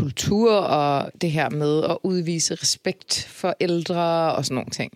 [0.03, 4.93] kultur og det her med at udvise respekt for ældre og sådan nogle ting.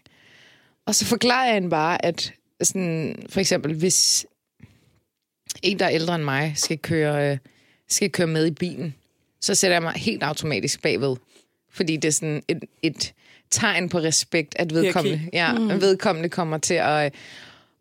[0.86, 4.26] Og så forklarer jeg hende bare, at sådan, for eksempel, hvis
[5.62, 7.38] en, der er ældre end mig, skal køre,
[7.88, 8.94] skal køre med i bilen,
[9.40, 11.16] så sætter jeg mig helt automatisk bagved.
[11.72, 13.12] Fordi det er sådan et, et
[13.50, 15.68] tegn på respekt, at vedkommende, ja, mm.
[15.68, 17.14] vedkommende kommer til at...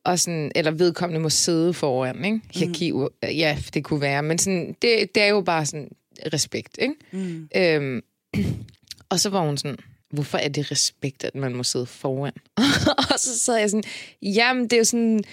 [0.06, 2.42] Og sådan, eller vedkommende må sidde foran, ikke?
[2.52, 3.08] Hierarki, mm.
[3.24, 4.24] ja, det kunne være.
[4.24, 5.90] Men sådan, det, det er jo bare sådan
[6.34, 6.96] respekt, ikke?
[7.12, 7.50] Mm.
[7.56, 8.02] Øhm,
[9.12, 9.78] og så var hun sådan,
[10.14, 12.34] hvorfor er det respekt, at man må sidde foran?
[13.12, 13.84] og så sad jeg sådan,
[14.22, 15.24] jamen det er jo sådan,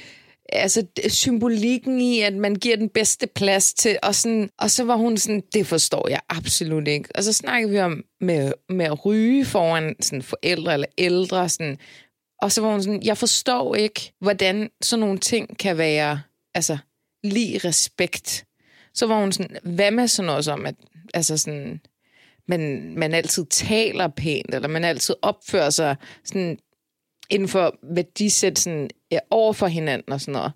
[0.53, 4.97] altså symbolikken i, at man giver den bedste plads til, og, sådan, og så var
[4.97, 7.09] hun sådan, det forstår jeg absolut ikke.
[7.15, 11.79] Og så snakkede vi om med, med at ryge foran sådan forældre eller ældre, sådan,
[12.43, 16.21] og så var hun sådan, jeg forstår ikke, hvordan sådan nogle ting kan være,
[16.55, 16.79] altså,
[17.25, 18.45] lige respekt.
[18.95, 20.75] Så var hun sådan, hvad med sådan noget som, at
[21.15, 21.81] altså sådan,
[22.47, 26.59] man, man altid taler pænt, eller man altid opfører sig sådan
[27.31, 30.53] inden for værdisæt sådan, ja, over for hinanden og sådan noget.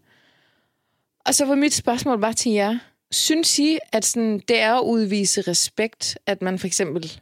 [1.27, 2.79] Og så var mit spørgsmål bare til jer.
[3.11, 7.21] Synes I, at sådan, det er at udvise respekt, at man for eksempel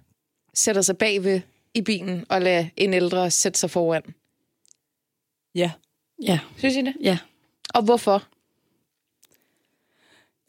[0.55, 1.41] sætter sig bagved
[1.75, 4.03] i bilen og lader en ældre sætte sig foran?
[5.55, 5.71] Ja.
[6.23, 6.39] Ja.
[6.57, 6.95] Synes I det?
[7.01, 7.19] Ja.
[7.75, 8.29] Og hvorfor?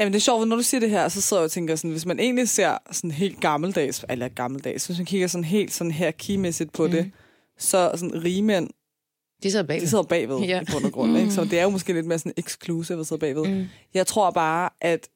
[0.04, 1.92] Jamen det er sjovt, når du siger det her, så sidder jeg og tænker sådan,
[1.92, 5.92] hvis man egentlig ser sådan helt gammeldags, eller gammeldags, hvis man kigger sådan helt sådan
[5.92, 6.92] her kimæssigt på mm.
[6.92, 7.12] det,
[7.58, 8.70] så sådan rige mænd,
[9.44, 9.82] De sidder bagved.
[9.82, 10.62] de sidder bagved Ja.
[10.62, 11.32] i bund og grund, ikke?
[11.32, 13.48] Så det er jo måske lidt mere sådan exclusive at sidde bagved.
[13.48, 13.66] Mm.
[13.94, 15.08] Jeg tror bare, at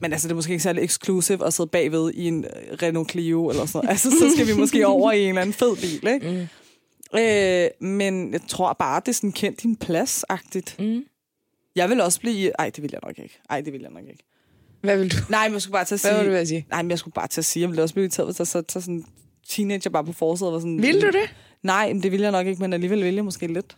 [0.00, 2.50] men altså, det er måske ikke særlig exclusive at sidde bagved i en øh,
[2.82, 3.90] Renault Clio eller sådan noget.
[3.90, 6.48] Altså, så skal vi måske over i en eller anden fed bil, ikke?
[7.12, 7.18] Mm.
[7.20, 10.76] Øh, men jeg tror bare, det er sådan kendt din plads-agtigt.
[10.78, 11.04] Mm.
[11.76, 12.52] Jeg vil også blive...
[12.58, 13.38] Ej, det vil jeg nok ikke.
[13.50, 14.24] Ej, det vil jeg nok ikke.
[14.80, 15.16] Hvad vil du?
[15.28, 16.24] Nej, men jeg skulle bare til at Hvad sige...
[16.24, 16.66] vil du at sige?
[16.70, 18.44] Nej, men jeg skulle bare til at sige, jeg ville også blive irriteret, hvis der
[18.44, 19.04] så, så sådan
[19.48, 20.82] teenager bare på forsiden var sådan...
[20.82, 21.34] Vil du det?
[21.62, 23.76] Nej, men det vil jeg nok ikke, men alligevel vil jeg måske lidt.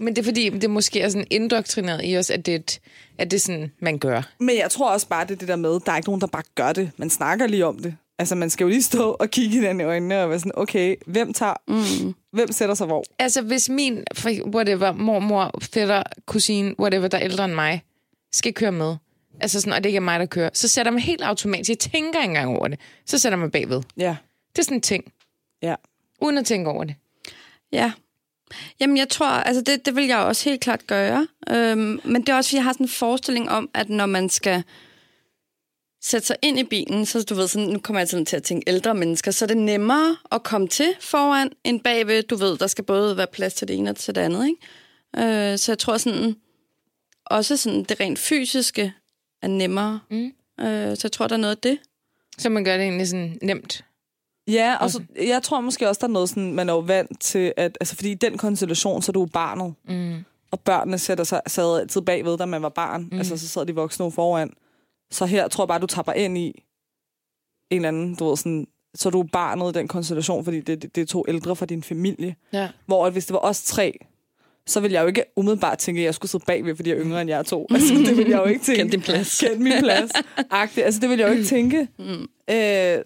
[0.00, 2.80] Men det er fordi, det måske er sådan indoktrineret i os, at det, er et-
[3.18, 4.32] at det er sådan, man gør.
[4.40, 6.26] Men jeg tror også bare, det er det der med, der er ikke nogen, der
[6.26, 6.90] bare gør det.
[6.96, 7.96] Man snakker lige om det.
[8.18, 10.96] Altså, man skal jo lige stå og kigge hinanden i øjnene og være sådan, okay,
[11.06, 11.54] hvem tager...
[11.68, 12.14] Mm.
[12.34, 13.04] Hvem sætter sig hvor?
[13.18, 14.04] Altså, hvis min,
[14.54, 17.82] whatever, mormor, fætter, kusine, whatever, der er ældre end mig,
[18.32, 18.96] skal køre med,
[19.40, 21.78] altså sådan, og det ikke er mig, der kører, så sætter man helt automatisk, jeg
[21.78, 23.82] tænker ikke engang over det, så sætter man bagved.
[23.96, 24.16] Ja.
[24.52, 25.04] Det er sådan en ting,
[25.62, 25.74] Ja.
[26.20, 26.94] uden at tænke over det.
[27.72, 27.92] Ja.
[28.80, 31.26] Jamen, jeg tror, altså det, det vil jeg også helt klart gøre.
[31.50, 34.28] Øhm, men det er også, fordi jeg har sådan en forestilling om, at når man
[34.30, 34.62] skal
[36.06, 38.42] sætte sig ind i bilen, så du ved, sådan, nu kommer jeg sådan til at
[38.42, 42.22] tænke ældre mennesker, så er det nemmere at komme til foran end bagved.
[42.22, 45.52] Du ved, der skal både være plads til det ene og til det andet, ikke?
[45.52, 46.36] Øh, så jeg tror sådan,
[47.26, 48.92] også sådan det rent fysiske
[49.42, 50.00] er nemmere.
[50.10, 50.32] Mm.
[50.60, 51.78] Øh, så jeg tror, der er noget af det.
[52.38, 53.84] Så man gør det egentlig sådan nemt.
[54.48, 57.20] Ja, og så, jeg tror måske også, der er noget sådan, man er jo vant
[57.20, 60.24] til, at, altså fordi i den konstellation, så er du jo barnet, Mm.
[60.50, 63.08] og børnene sætter sig, sad altid bagved, da man var barn.
[63.12, 63.18] Mm.
[63.18, 64.52] Altså, så sad de voksne foran.
[65.14, 66.46] Så her tror jeg bare, du tapper ind i
[67.70, 70.82] en eller anden, du ved, sådan, så er du barnet i den konstellation, fordi det,
[70.82, 72.36] det, det er to ældre fra din familie.
[72.52, 72.68] Ja.
[72.86, 73.98] Hvor at hvis det var os tre,
[74.66, 77.04] så ville jeg jo ikke umiddelbart tænke, at jeg skulle sidde bagved, fordi jeg er
[77.04, 77.66] yngre end jer to.
[77.74, 78.80] Altså, det ville jeg jo ikke tænke.
[78.80, 79.38] Kend din plads.
[79.40, 80.10] Kend min plads.
[80.50, 80.84] Agtigt.
[80.84, 81.88] Altså, det ville jeg jo ikke tænke.
[81.98, 82.04] Mm.
[82.50, 83.04] Øh,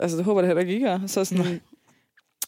[0.00, 1.00] altså, det håber jeg heller ikke, I gør.
[1.06, 1.60] Så, sådan,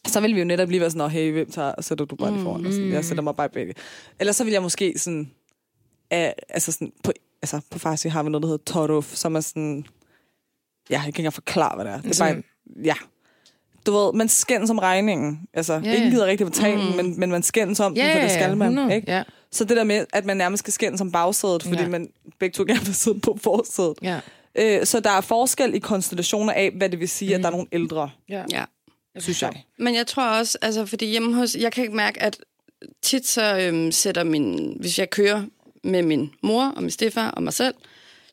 [0.06, 2.16] så ville vi jo netop lige være sådan, "Nå, hey, hvem tager, og sætter du
[2.16, 2.66] bare lige foran?
[2.66, 3.72] Og sådan, jeg sætter mig bare bag.
[4.20, 5.30] Eller så vil jeg måske sådan,
[6.12, 9.40] øh, altså sådan, på, altså på farsi har vi noget, der hedder toruf, som er
[9.40, 9.86] sådan,
[10.90, 11.96] ja, jeg kan ikke engang forklare, hvad det er.
[11.96, 12.44] Det er bare, Sådan-
[12.84, 12.94] ja.
[13.86, 15.40] Du ved, man skændes om regningen.
[15.54, 15.94] Altså, ja.
[15.94, 18.68] ingen gider rigtig betale den, men, men man skændes om den, for det skal man.
[18.68, 19.12] 100, Ikke?
[19.12, 21.88] Ja, Så det der med, at man nærmest skal skændes om bagsædet, fordi Ja.
[21.88, 23.98] man begge to gerne vil sidde på forsædet.
[24.02, 24.20] ja.
[24.54, 27.34] Øh, så der er forskel i konstellationer af, hvad det vil sige, mm.
[27.34, 28.44] at der er nogle ældre, ja.
[28.52, 28.64] Ja.
[29.18, 29.62] synes jeg.
[29.78, 32.38] Men jeg tror også, altså fordi hjemme hos, jeg kan ikke mærke, at
[33.02, 35.42] tit så øhm, sætter min, hvis jeg kører
[35.88, 37.74] med min mor og min stefar og mig selv,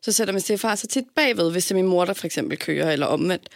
[0.02, 2.58] så sætter min stefar sig tit bagved, hvis det er min mor, der for eksempel
[2.58, 3.48] kører, eller omvendt.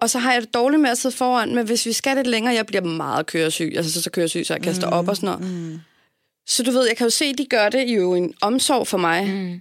[0.00, 2.26] Og så har jeg det dårligt med at sidde foran, men hvis vi skal lidt
[2.26, 5.16] længere, jeg bliver meget køresyg, altså så, så køresyg, så jeg kaster mm, op og
[5.16, 5.52] sådan noget.
[5.52, 5.78] Mm.
[6.46, 8.98] Så du ved, jeg kan jo se, at de gør det jo en omsorg for
[8.98, 9.26] mig.
[9.26, 9.60] Mm.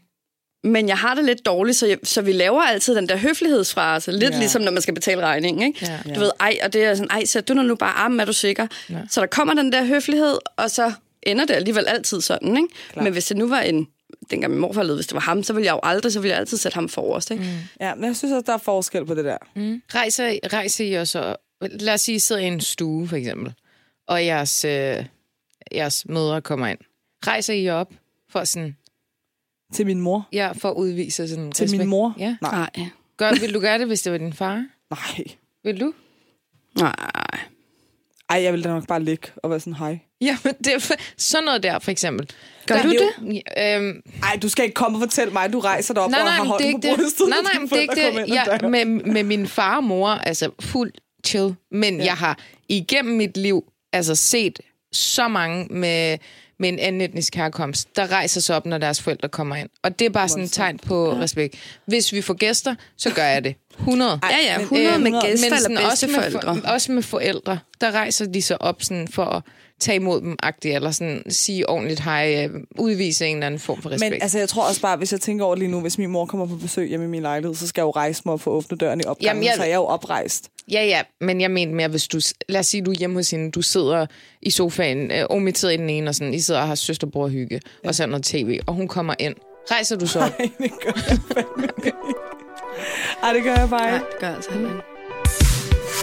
[0.64, 4.12] Men jeg har det lidt dårligt, så, jeg, så vi laver altid den der høflighedsfrase.
[4.12, 4.40] Lidt ja.
[4.40, 5.80] ligesom, når man skal betale regningen, ikke?
[6.06, 6.14] Ja.
[6.14, 8.34] Du ved, ej, og det er sådan, ej, sæt du nu bare armen, er du
[8.34, 8.68] sikker?
[8.90, 9.00] Ja.
[9.10, 10.92] Så der kommer den der høflighed, og så
[11.26, 12.68] ender det alligevel altid sådan, ikke?
[12.92, 13.04] Klar.
[13.04, 13.88] Men hvis det nu var en,
[14.30, 16.32] dengang min morfar levede, hvis det var ham, så ville jeg jo aldrig, så ville
[16.32, 17.44] jeg altid sætte ham forrest, ikke?
[17.44, 17.50] Mm.
[17.86, 19.38] Ja, men jeg synes også, der er forskel på det der.
[19.56, 19.82] Mm.
[19.96, 21.36] Rejser, rejser I også...
[21.62, 23.54] Lad os sige, I sidder i en stue, for eksempel,
[24.08, 25.06] og jeres, øh,
[25.74, 26.80] jeres mødre kommer ind.
[27.28, 27.94] Rejser I op
[28.30, 28.78] for sådan...
[29.74, 30.28] Til min mor.
[30.34, 31.80] Ja, for at udvise sådan Til respekt?
[31.80, 32.16] min mor?
[32.20, 32.36] Ja.
[32.42, 32.52] Nej.
[32.78, 32.88] Nej.
[33.18, 34.66] Gør, vil du gøre det, hvis det var din far?
[34.90, 35.26] Nej.
[35.64, 35.94] Vil du?
[36.80, 37.40] Nej.
[38.34, 40.00] Ej, jeg ville da nok bare ligge og være sådan, hej.
[40.22, 42.30] Ja, men det er sådan noget der, for eksempel.
[42.68, 43.42] Gør der, du det?
[43.58, 46.12] Ja, øhm, Ej, du skal ikke komme og fortælle mig, at du rejser dig op
[46.12, 47.30] nej, og nej, har det er hånden på brystet.
[47.30, 48.28] Nej, nej, men det er ikke det.
[48.28, 50.92] Ja, med, med min far og mor, altså fuld
[51.26, 51.56] chill.
[51.72, 52.06] Men ja.
[52.06, 54.60] jeg har igennem mit liv altså set
[54.92, 56.18] så mange med,
[56.60, 59.70] med en anden etnisk herkomst, der rejser sig op, når deres forældre kommer ind.
[59.84, 61.20] Og det er bare sådan et tegn på ja.
[61.20, 61.56] respekt.
[61.86, 63.56] Hvis vi får gæster, så gør jeg det.
[63.80, 64.20] 100.
[64.24, 66.92] Ja, ja, men, 100 øh, med 100 gæster Men eller sådan også med, for, også
[66.92, 69.44] med forældre, der rejser de sig op sådan for at
[69.84, 73.82] tage imod dem, agtigt, eller sådan sige ordentligt hej, øh, udvise en eller anden form
[73.82, 74.12] for respekt.
[74.12, 76.26] Men altså, jeg tror også bare, hvis jeg tænker over lige nu, hvis min mor
[76.26, 78.52] kommer på besøg hjemme i min lejlighed, så skal jeg jo rejse mig op for
[78.52, 80.50] at åbne døren i opgangen, Jamen, jeg- så er jeg jo oprejst.
[80.72, 82.20] Ja, ja, men jeg mener mere, hvis du...
[82.50, 84.06] Lad os sige, du er hjemme hos hende, du sidder
[84.42, 87.28] i sofaen, øh, Omi sidder i den ene, og sådan, I sidder og har søsterbror
[87.28, 87.88] hygge, ja.
[87.88, 89.36] og så noget tv, og hun kommer ind.
[89.72, 90.20] Rejser du så?
[90.30, 91.92] Nej, det gør jeg fandme ikke.
[93.24, 94.06] Ej, det gør jeg bare Nej, ikke.
[94.12, 94.93] det gør jeg altså ikke.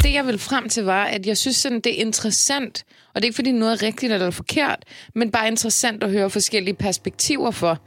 [0.03, 2.85] Det, jeg vil frem til, var, at jeg synes, sådan, det er interessant,
[3.15, 4.85] og det er ikke, fordi noget er rigtigt eller forkert,
[5.15, 7.79] men bare interessant at høre forskellige perspektiver for,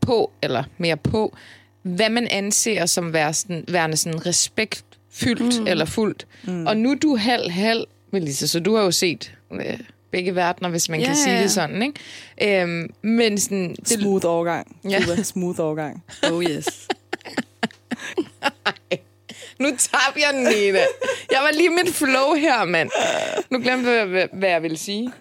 [0.00, 1.36] på, eller mere på,
[1.82, 5.66] hvad man anser som være sådan, værende sådan respektfyldt mm.
[5.66, 6.26] eller fuldt.
[6.44, 6.66] Mm.
[6.66, 9.78] Og nu er du halv-halv, Melissa, så du har jo set øh,
[10.10, 11.42] begge verdener, hvis man Ja, kan sige ja.
[11.42, 12.62] det sådan, ikke?
[12.62, 13.74] Øhm, men sådan...
[13.80, 14.76] Det, Smooth overgang.
[14.84, 15.02] Ja.
[15.08, 15.22] Ja.
[15.22, 16.04] Smooth overgang.
[16.32, 16.66] Oh yes.
[19.62, 20.78] nu tabte jeg den, Nina.
[21.30, 22.90] Jeg var lige mit flow her, mand.
[23.50, 25.12] Nu glemte jeg, hvad, hvad jeg ville sige.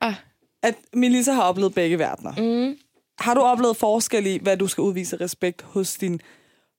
[0.00, 0.14] Ah,
[0.62, 2.32] At Melissa har oplevet begge verdener.
[2.38, 2.76] Mm.
[3.18, 6.20] Har du oplevet forskel i, hvad du skal udvise respekt hos din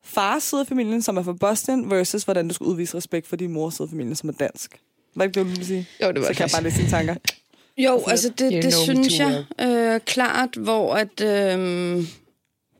[0.04, 3.36] fars side af familien, som er fra Boston, versus hvordan du skal udvise respekt for
[3.36, 4.80] din mors side af familien, som er dansk?
[5.16, 5.88] Var det ikke det, du ville sige?
[6.04, 7.16] Jo, det var Så det kan jeg bare læse dine tanker.
[7.78, 12.04] Jo, altså det, det me synes jeg øh, klart, hvor at øh,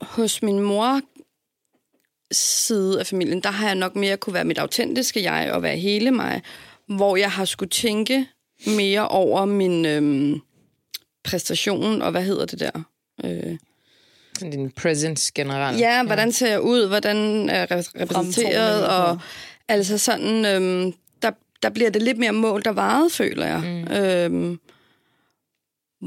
[0.02, 1.02] hos min mor
[2.32, 5.78] side af familien, der har jeg nok mere kunne være mit autentiske jeg og være
[5.78, 6.42] hele mig,
[6.88, 8.28] hvor jeg har skulle tænke
[8.68, 10.36] mere over min øh,
[11.24, 12.72] præstation, og hvad hedder det der?
[13.26, 13.58] Øh,
[14.40, 15.80] Sådan din presence generelt.
[15.80, 16.88] Ja, hvordan ser jeg ud?
[16.88, 18.88] Hvordan er jeg re- repræsenteret?
[18.88, 19.20] Og
[19.68, 21.32] altså sådan, øhm, der,
[21.64, 23.62] der bliver det lidt mere mål, der varet, føler jeg.
[23.64, 23.94] Mm.
[23.96, 24.60] Øhm,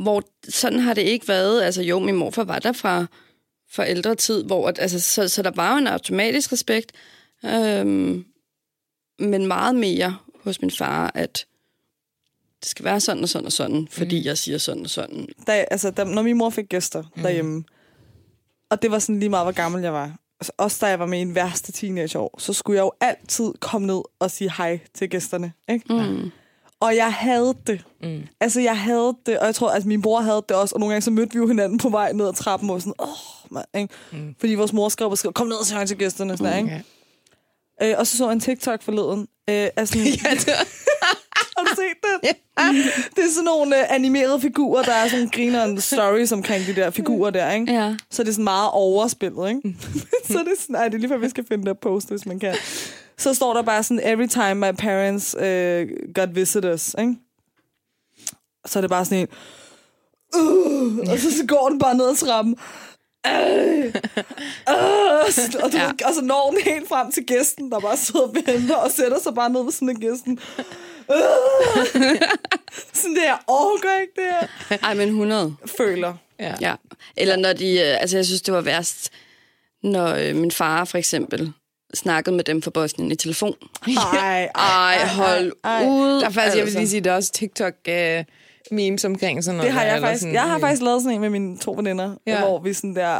[0.02, 1.62] hvor sådan har det ikke været.
[1.62, 3.06] Altså jo, min morfar var der fra
[3.70, 6.92] forældre tid, hvor at, altså, så, så der var jo en automatisk respekt,
[7.44, 8.24] øhm,
[9.18, 11.46] men meget mere hos min far, at
[12.60, 14.24] det skal være sådan og sådan og sådan, fordi mm.
[14.24, 15.28] jeg siger sådan og sådan.
[15.46, 17.22] Da, altså, da, når min mor fik gæster mm.
[17.22, 17.64] derhjemme,
[18.70, 21.06] og det var sådan lige meget, hvor gammel jeg var, altså, også da jeg var
[21.06, 24.78] med i en værste teenageår, så skulle jeg jo altid komme ned og sige hej
[24.94, 25.52] til gæsterne.
[25.68, 25.92] Ikke?
[25.94, 26.30] Mm.
[26.80, 27.84] Og jeg havde det.
[28.02, 28.22] Mm.
[28.40, 30.92] Altså, jeg havde det, og jeg tror, at min bror havde det også, og nogle
[30.92, 33.94] gange så mødte vi jo hinanden på vej ned ad trappen, og sådan, åh, ikke?
[34.12, 34.34] Mm.
[34.40, 36.70] Fordi vores mor skrev og skrev, kom ned og hej til gæsterne, sådan, mm.
[36.70, 36.84] ikke?
[37.82, 39.28] Øh, og så så jeg en TikTok forleden.
[39.50, 40.48] Øh, sådan, Ja, det
[41.56, 42.36] har du set det?
[43.16, 46.74] Det er sådan nogle uh, animerede figurer, der er sådan griner en stories omkring de
[46.74, 47.72] der figurer der, ikke?
[47.72, 47.96] Ja.
[48.10, 49.76] Så det er sådan meget overspillet, ikke?
[50.24, 52.26] så det er sådan, ej, det er lige før, vi skal finde der post, hvis
[52.26, 52.54] man kan.
[53.18, 57.14] Så står der bare sådan, every time my parents uh, got visitors, ikke?
[58.66, 59.28] Så er det bare sådan en,
[60.40, 62.56] uh, og så, så går den bare ned ad trappen.
[63.26, 63.92] Øh, øh,
[65.62, 65.90] og, du, Ja.
[66.08, 69.18] og så når den helt frem til gæsten, der bare sidder og venter og sætter
[69.22, 70.38] sig bare ned ved sådan en gæsten.
[71.12, 71.16] Øh,
[72.92, 74.24] sådan det her, overgår ikke det
[74.68, 74.78] her.
[74.82, 75.56] Ej, men 100.
[75.78, 76.14] Føler.
[76.38, 76.54] ja.
[76.60, 76.74] Ja.
[77.16, 77.70] Eller når de...
[77.80, 79.10] øh, Altså, jeg synes, det var værst,
[79.82, 81.52] når øh, min far for eksempel
[81.94, 83.54] snakkede med dem fra Bosnien i telefon.
[84.12, 85.84] Ej, Ej, hold ej.
[85.86, 86.20] ud.
[86.20, 86.78] Der er faktisk, jeg vil altså.
[86.78, 87.94] lige sige, der er også TikTok uh,
[88.70, 89.66] memes omkring sådan noget.
[89.66, 90.20] Det har der, jeg eller faktisk.
[90.20, 92.40] Sådan, Jeg har faktisk lavet sådan en med mine to veninder, Ja.
[92.40, 93.18] hvor vi sådan der...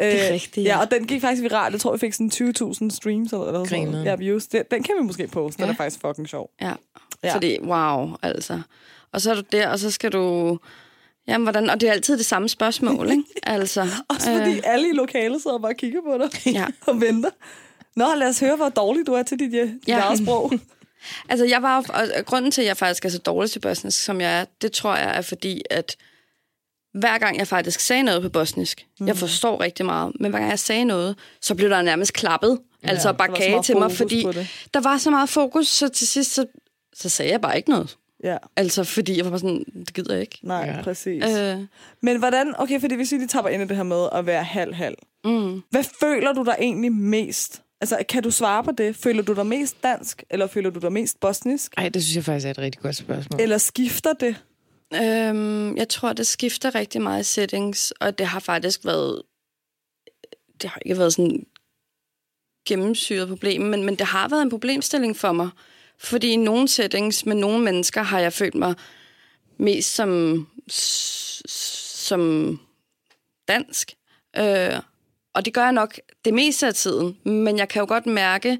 [0.00, 0.70] Øh, Det er rigtigt, ja.
[0.76, 0.80] ja.
[0.80, 1.72] og den gik faktisk viralt.
[1.72, 3.68] Jeg tror, vi fik sådan 20.000 streams eller noget.
[3.68, 4.02] Sådan.
[4.04, 4.46] Ja, views.
[4.46, 5.60] Den, den kan vi måske poste.
[5.60, 5.64] Ja.
[5.66, 5.72] Den Ja.
[5.74, 6.50] er faktisk fucking sjov.
[6.60, 6.72] Ja.
[7.24, 7.34] Ja.
[7.34, 8.60] Fordi, wow, altså.
[9.12, 10.58] Og så er du der, og så skal du...
[11.28, 11.70] Jamen, hvordan...
[11.70, 13.24] Og det er altid det samme spørgsmål, ikke?
[13.42, 13.86] Altså.
[14.08, 14.62] Også fordi øh.
[14.64, 16.66] alle i lokalet sidder bare og kigger på dig Ja.
[16.88, 17.30] og venter.
[17.96, 19.98] Nå, lad os høre, hvor dårlig du er til dit, øh, dit Ja.
[19.98, 20.52] eget sprog.
[21.28, 21.76] Altså, jeg var,
[22.18, 24.72] og grunden til, at jeg faktisk er så dårlig til bosnisk, som jeg er, det
[24.72, 25.96] tror jeg er fordi, at
[26.94, 29.06] hver gang jeg faktisk sagde noget på bosnisk, mm.
[29.06, 32.58] jeg forstår rigtig meget, men hver gang jeg sagde noget, så blev der nærmest klappet,
[32.84, 34.22] ja, altså bare kage til mig, fordi
[34.74, 36.46] der var så meget fokus, så til sidst, så,
[36.94, 37.96] så sagde jeg bare ikke noget.
[38.24, 40.38] Ja, Altså, fordi jeg var bare sådan, det gider jeg ikke.
[40.42, 40.76] nej, Ja.
[40.76, 40.82] ja.
[40.82, 41.24] præcis.
[41.24, 41.58] Øh,
[42.02, 44.44] Men hvordan, okay, fordi hvis vi lige tapper ind i det her med at være
[44.44, 44.96] halv-halv.
[45.24, 45.62] mm.
[45.70, 47.61] Hvad føler du dig egentlig mest?
[47.82, 48.96] Altså, kan du svare på det?
[48.96, 51.74] Føler du dig mest dansk, eller føler du dig mest bosnisk?
[51.76, 53.40] Ej, det synes jeg faktisk er et rigtig godt spørgsmål.
[53.40, 54.36] Eller skifter det?
[54.94, 59.22] Øhm, jeg tror, det skifter rigtig meget i settings, og det har faktisk været...
[60.62, 61.46] Det har ikke været sådan
[62.68, 65.48] gennemsyret problem, men, men det har været en problemstilling for mig.
[65.98, 68.74] Fordi i nogle settings med nogle mennesker har jeg følt mig
[69.58, 72.60] mest som, som
[73.48, 73.94] dansk.
[74.38, 74.80] Øh,
[75.34, 77.18] og det gør jeg nok det meste af tiden.
[77.24, 78.58] Men jeg kan jo godt mærke,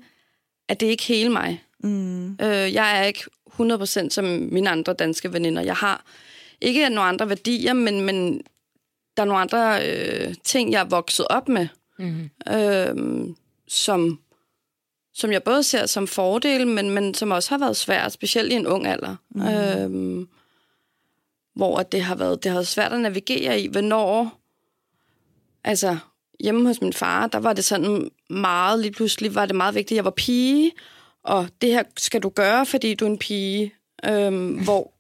[0.68, 1.64] at det er ikke hele mig.
[1.84, 2.30] Mm.
[2.32, 3.20] Øh, jeg er ikke
[3.60, 5.62] 100% som mine andre danske veninder.
[5.62, 6.04] Jeg har
[6.60, 8.42] ikke nogle andre værdier, men, men
[9.16, 12.54] der er nogle andre øh, ting, jeg er vokset op med, Mm-hmm.
[12.54, 13.34] øh,
[13.68, 14.20] som,
[15.14, 18.56] som jeg både ser som fordel, men, men som også har været svært, specielt i
[18.56, 19.16] en ung alder.
[19.30, 19.42] Mm.
[19.42, 20.26] Øh,
[21.54, 24.38] hvor at det har været det har været svært at navigere i, hvornår...
[25.64, 25.98] Altså,
[26.42, 29.92] hjemme hos min far, der var det sådan meget, lige pludselig var det meget vigtigt,
[29.92, 30.72] at jeg var pige,
[31.22, 33.74] og det her skal du gøre, fordi du er en pige.
[34.04, 34.92] Øhm, hvor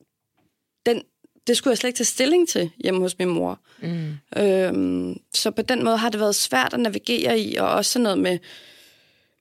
[0.86, 1.02] den,
[1.46, 3.58] det skulle jeg slet ikke tage stilling til hjemme hos min mor.
[3.80, 4.12] Mm.
[4.36, 8.02] Øhm, så på den måde har det været svært at navigere i, og også sådan
[8.02, 8.38] noget med,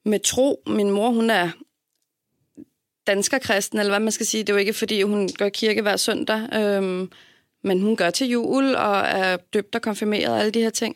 [0.05, 0.63] med tro.
[0.67, 1.49] Min mor, hun er
[3.07, 4.43] danskerkristen, eller hvad man skal sige.
[4.43, 7.11] Det er jo ikke, fordi hun går i kirke hver søndag, øhm,
[7.63, 10.95] men hun gør til jul, og er døbt og konfirmeret og alle de her ting.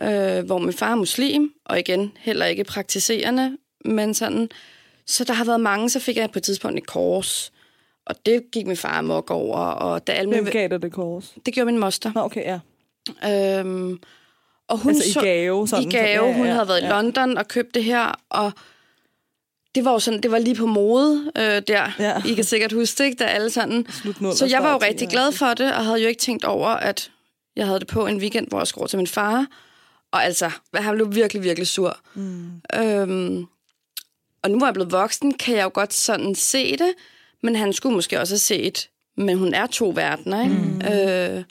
[0.00, 4.48] Øh, hvor min far er muslim, og igen heller ikke praktiserende, men sådan...
[5.06, 7.52] Så der har været mange, så fik jeg på et tidspunkt et kors,
[8.06, 9.58] og det gik min far amok over.
[9.58, 11.34] Og da alle Hvem gav dig det kors?
[11.46, 12.12] Det gjorde min moster.
[12.14, 13.58] Nå, okay, ja.
[13.58, 13.98] Øhm,
[14.68, 15.88] og hun Altså i gave, sådan.
[15.88, 16.26] I gave.
[16.26, 16.90] Ja, Hun ja, havde været i ja.
[16.90, 18.52] London og købt det her, og
[19.74, 21.90] det var jo sådan, det var lige på mode øh, der.
[21.98, 22.22] Ja.
[22.26, 23.24] I kan sikkert huske det, ikke?
[23.24, 23.86] Da alle sådan...
[24.34, 27.10] Så jeg var jo rigtig glad for det, og havde jo ikke tænkt over, at
[27.56, 29.46] jeg havde det på en weekend, hvor jeg skulle til min far.
[30.12, 31.98] Og altså, han blev virkelig, virkelig sur.
[32.14, 32.60] Mm.
[32.74, 33.46] Øhm,
[34.42, 36.94] og nu hvor jeg er blevet voksen, kan jeg jo godt sådan se det,
[37.42, 40.54] men han skulle måske også have set, men hun er to verdener, ikke?
[40.54, 41.38] Mm.
[41.38, 41.44] Øh,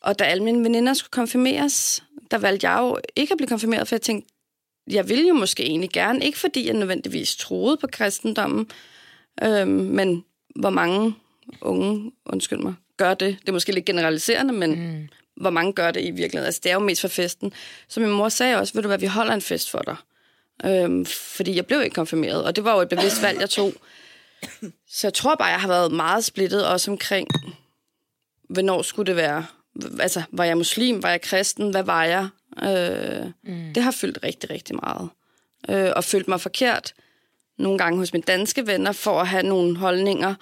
[0.00, 3.88] og da alle mine veninder skulle konfirmeres, der valgte jeg jo ikke at blive konfirmeret,
[3.88, 4.32] for jeg tænkte,
[4.90, 8.66] jeg ville jo måske egentlig gerne, ikke fordi jeg nødvendigvis troede på kristendommen,
[9.42, 10.24] øhm, men
[10.56, 11.14] hvor mange
[11.60, 13.38] unge, undskyld mig, gør det.
[13.40, 15.08] Det er måske lidt generaliserende, men mm.
[15.40, 16.46] Hvor mange gør det i virkeligheden.
[16.46, 17.52] Altså, det er jo mest for festen.
[17.88, 19.96] Så min mor sagde også, ved du hvad, vi holder en fest for dig.
[20.64, 23.72] Øhm, fordi jeg blev ikke konfirmeret, og det var jo et bevidst valg, jeg tog.
[24.88, 27.28] Så jeg tror bare, jeg har været meget splittet også omkring,
[28.48, 29.46] hvornår skulle det være?
[30.00, 31.02] Altså, var jeg muslim?
[31.02, 31.70] Var jeg kristen?
[31.70, 32.28] Hvad var jeg?
[32.62, 33.74] Øh, mm.
[33.74, 35.08] Det har fyldt rigtig, rigtig meget.
[35.68, 36.94] Øh, og følt mig forkert
[37.58, 40.34] nogle gange hos mine danske venner for at have nogle holdninger,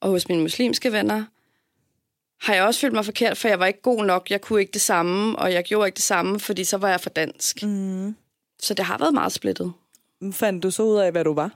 [0.00, 1.24] og hos mine muslimske venner
[2.42, 4.30] har jeg også følt mig forkert, for jeg var ikke god nok.
[4.30, 7.00] Jeg kunne ikke det samme, og jeg gjorde ikke det samme, fordi så var jeg
[7.00, 7.62] for dansk.
[7.62, 8.16] Mm.
[8.62, 9.72] Så det har været meget splittet.
[10.32, 11.50] Fandt du så ud af, hvad du var?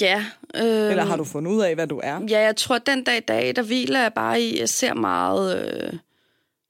[0.00, 0.24] Ja.
[0.54, 2.20] Øh, Eller har du fundet ud af, hvad du er?
[2.28, 4.94] Ja, jeg tror, at den dag i dag, der hviler jeg bare i, jeg ser
[4.94, 5.92] meget øh,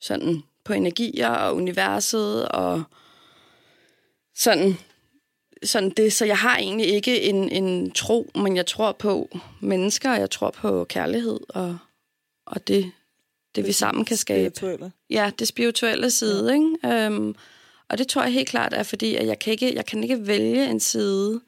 [0.00, 2.82] sådan på energier og universet og
[4.34, 4.76] sådan,
[5.62, 6.12] sådan det.
[6.12, 9.28] Så jeg har egentlig ikke en, en tro, men jeg tror på
[9.60, 11.78] mennesker, og jeg tror på kærlighed og,
[12.50, 12.92] og det,
[13.54, 14.56] det, vi sammen kan skabe.
[14.56, 14.92] Spirituelle.
[15.10, 16.54] Ja, det spirituelle side, ja.
[16.54, 17.04] ikke?
[17.04, 17.34] Øhm,
[17.88, 20.26] og det tror jeg helt klart er, fordi at jeg, kan ikke, jeg kan ikke
[20.26, 21.40] vælge en side.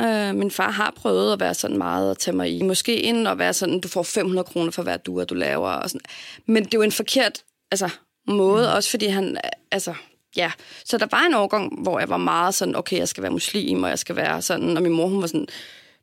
[0.00, 3.28] Øh, min far har prøvet at være sådan meget at tage mig i måske ind
[3.28, 5.68] og være sådan, du får 500 kroner for hver duer, du laver.
[5.68, 6.00] Og sådan.
[6.46, 7.88] Men det er jo en forkert altså,
[8.26, 8.74] måde, mm.
[8.74, 9.36] også fordi han,
[9.70, 9.94] altså,
[10.36, 10.52] ja.
[10.84, 13.82] Så der var en overgang, hvor jeg var meget sådan, okay, jeg skal være muslim,
[13.82, 15.48] og jeg skal være sådan, og min mor, hun var sådan,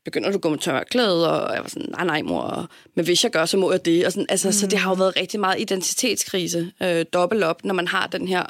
[0.06, 1.32] begynder du at gå med tørklæde?
[1.32, 2.70] Og jeg var sådan, nej, nej, mor.
[2.96, 4.06] Men hvis jeg gør, så må jeg det.
[4.06, 4.52] Og sådan, altså, mm.
[4.52, 6.72] Så det har jo været rigtig meget identitetskrise.
[6.84, 8.46] Øh, dobbelt op, når man har den her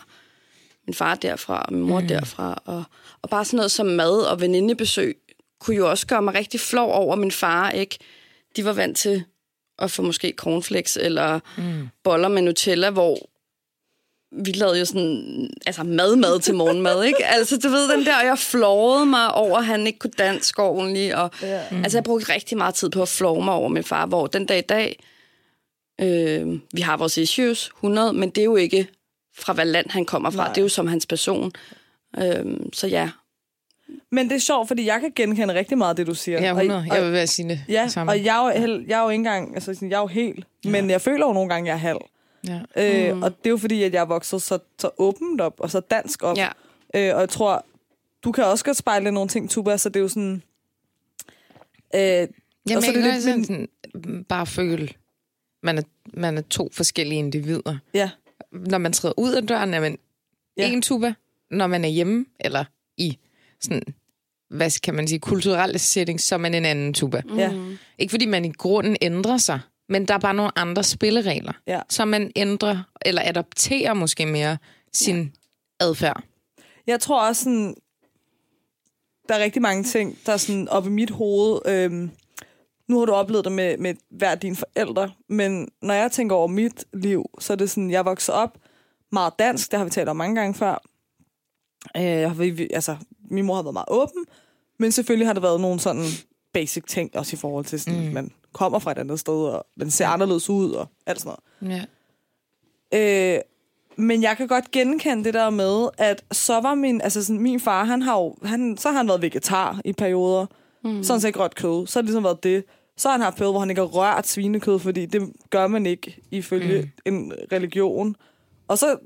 [0.87, 2.07] min far derfra, og min mor mm.
[2.07, 2.61] derfra.
[2.65, 2.83] Og,
[3.21, 5.17] og bare sådan noget som mad og venindebesøg,
[5.59, 7.97] kunne jo også gøre mig rigtig flov over min far, ikke?
[8.55, 9.23] De var vant til
[9.79, 11.87] at få måske cornflakes eller mm.
[12.03, 13.29] boller med Nutella, hvor
[14.31, 17.25] vi lavede jo sådan, altså mad-mad til morgenmad, ikke?
[17.25, 20.59] Altså, du ved, den der, og jeg flåede mig over, at han ikke kunne dansk
[20.59, 21.61] ordentligt, og ja.
[21.71, 21.77] mm.
[21.83, 24.45] altså, jeg brugte rigtig meget tid på at flove mig over min far, hvor den
[24.45, 25.03] dag i dag,
[26.01, 28.87] øh, vi har vores issues, 100, men det er jo ikke
[29.39, 30.47] fra, hvad land han kommer fra, Nej.
[30.53, 31.51] det er jo som hans person.
[32.17, 33.09] Øh, så ja,
[34.11, 36.41] Men det er sjovt, fordi jeg kan genkende rigtig meget af det, du siger.
[36.41, 36.85] Ja, Og- 100.
[36.89, 38.11] og- Jeg vil være sige det Ja, samme.
[38.11, 40.45] og jeg er, jo, jeg er jo ikke engang, altså sådan, jeg er jo helt,
[40.65, 40.69] ja.
[40.69, 41.97] men jeg føler jo nogle gange, jeg er halv.
[42.47, 42.61] Ja.
[42.77, 43.23] Øh, mm.
[43.23, 45.79] Og det er jo fordi, at jeg er vokset så, så åbent op, og så
[45.79, 46.37] dansk op.
[46.37, 46.47] ja.
[46.95, 47.65] Øh, og jeg tror,
[48.23, 50.43] du kan også godt spejle nogle ting, Tuba, så det er jo sådan...
[51.95, 52.27] Øh, Jamen,
[52.77, 53.45] og så jeg det lidt sådan, min-
[53.93, 54.89] sådan, bare føle,
[55.63, 55.81] man er,
[56.13, 57.77] man er to forskellige individer.
[57.93, 58.09] ja,
[58.51, 59.97] Når man træder ud af døren, er man
[60.57, 60.71] ja.
[60.71, 61.13] en tuba.
[61.51, 62.65] Når man er hjemme, eller
[62.97, 63.17] i
[63.61, 63.81] sådan,
[64.49, 67.21] hvad kan man sige, kulturelle setting, så er man en anden tuba.
[67.25, 67.37] Mm.
[67.37, 67.51] ja,
[67.97, 69.59] Ikke fordi man i grunden ændrer sig,
[69.91, 71.81] men der er bare nogle andre spilleregler, ja.
[71.89, 74.57] så man ændrer, eller adopterer måske mere
[74.93, 75.85] sin ja.
[75.85, 76.23] adfærd.
[76.87, 77.75] Jeg tror også sådan,
[79.29, 81.59] der er rigtig mange ting, der er sådan op i mit hoved.
[81.65, 82.11] Øhm,
[82.87, 86.47] nu har du oplevet det med, med hver dine forældre, men når jeg tænker over
[86.47, 88.57] mit liv, så er det sådan, jeg voksede op
[89.11, 90.81] meget dansk, det har vi talt om mange gange før.
[91.97, 92.97] Øh, jeg har, vi- altså,
[93.29, 94.25] min mor har været meget åben,
[94.79, 96.05] men selvfølgelig har der været nogle sådan
[96.53, 98.13] basic ting, også i forhold til sådan, mm.
[98.13, 101.85] man kommer fra et andet sted, og man ser anderledes ud, og alt sådan noget.
[102.91, 103.35] Ja.
[103.35, 103.41] Øh,
[103.95, 107.59] men jeg kan godt genkende det der med, at så var min, altså sådan, min
[107.59, 110.45] far, han har jo, han, så har han været vegetar i perioder.
[110.83, 111.03] Mm.
[111.03, 111.87] Sådan set råt kød.
[111.87, 112.63] Så har det ligesom været det.
[112.97, 115.85] Så har han haft periode, hvor han ikke har rørt svinekød, fordi det gør man
[115.85, 117.13] ikke ifølge mm.
[117.13, 118.15] en religion.
[118.67, 118.97] Og så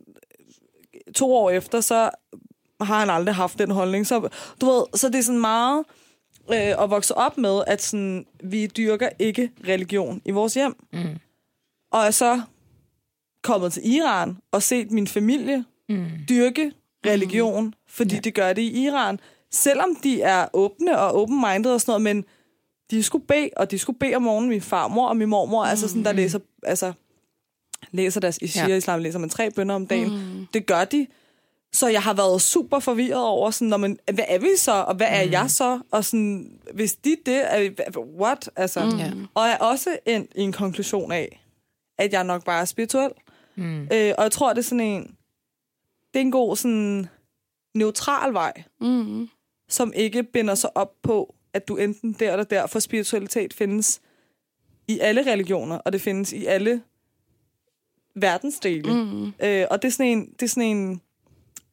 [1.16, 2.10] to år efter, så
[2.82, 4.08] har han aldrig haft den holdning.
[4.08, 4.30] Så,
[4.62, 5.84] du ved, så det er sådan meget
[6.52, 10.76] øh, at vokse op med, at sådan, vi dyrker ikke religion i vores hjem.
[10.93, 11.20] Mm.
[11.91, 12.41] Og er så
[13.41, 16.06] kommet til Iran og set min familie mm.
[16.30, 16.72] dyrke
[17.06, 18.22] religion, fordi ja.
[18.22, 19.20] det gør det i Iran.
[19.52, 22.26] Selvom de er åbne og open-minded og sådan noget, men
[22.91, 24.50] de skulle bede, og de skulle bede om morgenen.
[24.50, 25.70] Min farmor og min mormor, mm.
[25.70, 26.93] altså sådan, der læser, altså,
[27.91, 28.98] læser deres ishia ja.
[28.98, 30.10] læser man tre bønder om dagen.
[30.10, 30.48] Mm.
[30.54, 31.08] Det gør de.
[31.76, 34.95] Så jeg har været super forvirret over, sådan, når man, hvad er vi så, og
[34.95, 35.32] hvad er mm.
[35.32, 35.80] jeg så?
[35.91, 37.69] Og sådan, hvis de det, er
[38.19, 38.49] what?
[38.55, 39.28] Altså, mm.
[39.34, 41.45] Og jeg er også endt i en konklusion af,
[41.97, 43.11] at jeg nok bare er spirituel.
[43.55, 43.82] Mm.
[43.82, 45.03] Øh, og jeg tror, det er sådan en,
[46.13, 47.07] det er en god sådan
[47.73, 49.30] neutral vej, mm.
[49.69, 54.01] som ikke binder sig op på, at du enten der eller der, for spiritualitet findes
[54.88, 56.82] i alle religioner, og det findes i alle
[58.15, 58.93] verdensdele.
[58.93, 59.34] Mm.
[59.39, 61.01] Øh, og det er sådan en, det er sådan en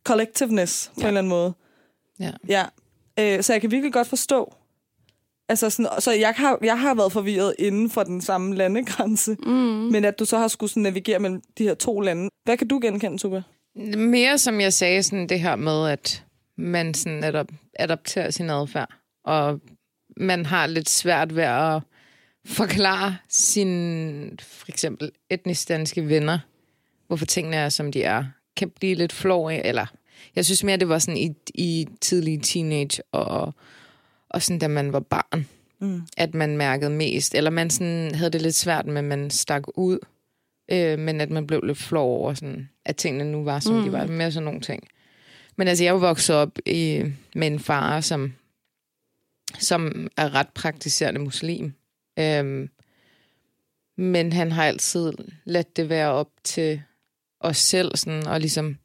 [0.05, 1.03] collectiveness på ja.
[1.03, 1.55] en eller anden måde.
[2.21, 2.31] Ja.
[2.49, 2.65] ja.
[3.19, 4.55] Øh, så jeg kan virkelig godt forstå.
[5.49, 9.53] Altså sådan, så jeg har, jeg har været forvirret inden for den samme landegrænse, mm.
[9.93, 12.29] men at du så har skulle sådan navigere mellem de her to lande.
[12.45, 13.43] Hvad kan du genkende, Tuba?
[13.97, 16.25] Mere som jeg sagde, sådan det her med, at
[16.57, 18.95] man sådan adop- adopterer sin adfærd,
[19.25, 19.61] og
[20.17, 21.83] man har lidt svært ved at
[22.47, 26.39] forklare sine, for eksempel, etnisk danske venner,
[27.07, 28.25] hvorfor tingene er, som de er,
[28.57, 29.87] kan blive lidt flov af, eller
[30.37, 33.55] jeg synes mere, det var sådan i, i tidlige teenage, og,
[34.29, 35.47] og sådan, da man var barn,
[35.79, 36.03] mm.
[36.17, 39.63] at man mærkede mest, eller man sådan havde det lidt svært med, at man stak
[39.75, 39.99] ud,
[40.71, 43.83] øh, men at man blev lidt flov over, sådan, at tingene nu var, som mm.
[43.83, 44.07] de var.
[44.07, 44.89] Mere sådan nogle ting.
[45.57, 48.33] Men altså, jeg vokset op i, med en far, som,
[49.59, 51.73] som er ret praktiserende muslim.
[52.19, 52.69] Øhm,
[53.97, 55.13] men han har altid
[55.45, 56.83] ladt det være op til
[57.43, 58.77] os selv, sådan, og ligesom,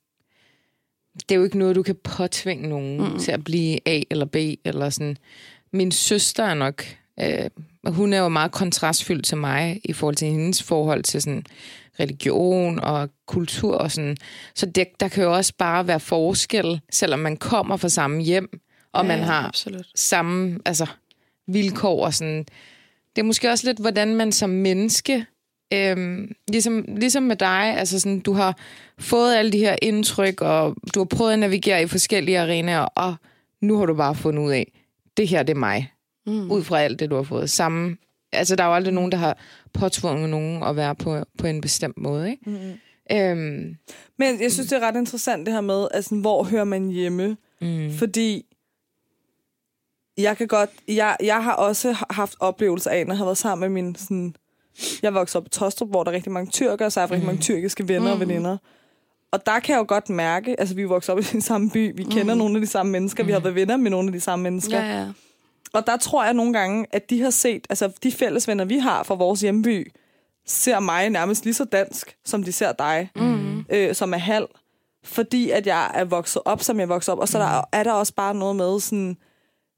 [1.14, 3.20] det er jo ikke noget, du kan påtvinge nogen mm.
[3.20, 4.36] til at blive A eller B,
[4.66, 5.18] eller sådan.
[5.74, 6.86] Min søster er nok,
[7.20, 7.50] øh,
[7.88, 11.46] hun er jo meget kontrastfyldt til mig, i forhold til hendes forhold til sådan
[12.00, 14.18] religion og kultur og sådan.
[14.56, 18.60] Så det, der kan jo også bare være forskel, selvom man kommer fra samme hjem,
[18.94, 19.88] og ja, man har absolut.
[19.96, 20.86] samme altså,
[21.48, 22.46] vilkår og sådan.
[23.16, 25.26] Det er måske også lidt, hvordan man som menneske,
[25.74, 28.58] øhm, ligesom, ligesom med dig, altså sådan, du har
[29.00, 33.16] fået alle de her indtryk, og du har prøvet at navigere i forskellige arenaer, og
[33.62, 34.72] nu har du bare fundet ud af,
[35.18, 35.94] det her det er mig.
[36.26, 36.52] Mm.
[36.52, 37.50] Ud fra alt det, du har fået.
[37.50, 37.98] Samme,
[38.32, 39.38] altså der er jo aldrig nogen, der har
[39.74, 42.32] påtvunget nogen at være på, på en bestemt måde.
[42.32, 42.50] Ikke?
[42.50, 43.16] Mm.
[43.16, 43.78] Øhm,
[44.18, 47.38] Men jeg synes, det er ret interessant det her med, altså, hvor hører man hjemme?
[47.62, 47.92] Mm.
[47.92, 48.46] Fordi
[50.18, 53.74] jeg kan godt, jeg, jeg har også haft oplevelser af, når jeg har været sammen
[53.74, 54.36] med min, sådan,
[55.02, 57.26] jeg voksede op i Tostrup, hvor der er rigtig mange tyrker, så jeg har rigtig
[57.26, 57.42] mange mm.
[57.42, 58.22] tyrkiske venner mm.
[58.22, 58.58] og veninder.
[59.32, 61.70] Og der kan jeg jo godt mærke, altså vi er vokset op i den samme
[61.70, 62.38] by, vi kender mm.
[62.38, 63.28] nogle af de samme mennesker, mm.
[63.28, 64.80] vi har været venner med nogle af de samme mennesker.
[64.80, 65.08] Ja, ja.
[65.74, 68.78] Og der tror jeg nogle gange, at de har set, altså de fælles venner, vi
[68.78, 69.92] har fra vores hjemby,
[70.46, 73.66] ser mig nærmest lige så dansk, som de ser dig, mm.
[73.70, 74.48] øh, som er halv.
[75.04, 77.20] Fordi at jeg er vokset op, som jeg er vokset op.
[77.20, 77.44] Og så mm.
[77.44, 79.18] der, er der også bare noget med sådan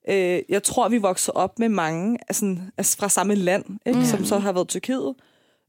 [0.10, 4.00] Øh, jeg tror, vi voksede op med mange altså, altså fra samme land, ikke?
[4.00, 4.06] Mm.
[4.06, 5.16] som så har været Tyrkiet.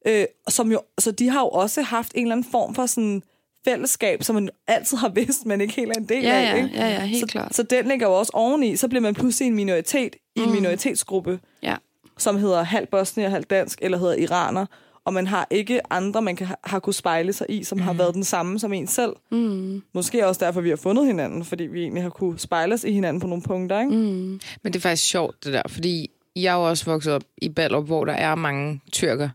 [0.07, 3.22] Øh, som jo, så de har jo også haft en eller anden form for sådan
[3.64, 6.43] fællesskab, som man altid har vidst, men ikke helt er en del ja, af.
[6.43, 6.70] Ja, ikke?
[6.74, 7.55] ja, ja, helt så, klart.
[7.55, 8.76] Så den ligger jo også oveni.
[8.76, 10.55] Så bliver man pludselig en minoritet i en mm.
[10.55, 11.76] minoritetsgruppe, ja.
[12.18, 14.66] som hedder halv bosnier, halv dansk, eller hedder iraner
[15.05, 17.84] og man har ikke andre, man kan har kunne spejle sig i, som mm.
[17.84, 19.12] har været den samme som en selv.
[19.30, 19.82] Mm.
[19.92, 22.92] Måske også derfor, vi har fundet hinanden, fordi vi egentlig har kunne spejle os i
[22.92, 23.80] hinanden på nogle punkter.
[23.80, 23.92] Ikke?
[23.92, 24.40] Mm.
[24.62, 27.48] Men det er faktisk sjovt, det der, fordi jeg er jo også vokset op i
[27.48, 29.28] Ballerup, hvor der er mange tyrker.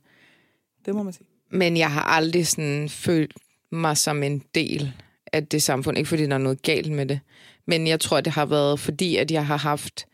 [0.86, 1.28] Det må man sige.
[1.52, 3.34] Men jeg har aldrig sådan følt
[3.72, 4.94] mig som en del
[5.34, 5.98] af det samfund.
[5.98, 7.20] Ikke fordi der er noget galt med det.
[7.68, 10.06] Men jeg tror, det har været fordi, at jeg har haft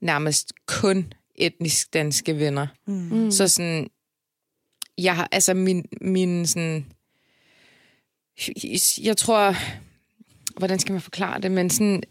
[0.00, 2.66] nærmest kun etnisk danske venner.
[2.86, 3.30] Mm.
[3.30, 3.88] Så sådan,
[4.98, 6.86] jeg har, altså min, min sådan,
[9.02, 9.54] jeg tror,
[10.58, 12.02] hvordan skal man forklare det, men sådan,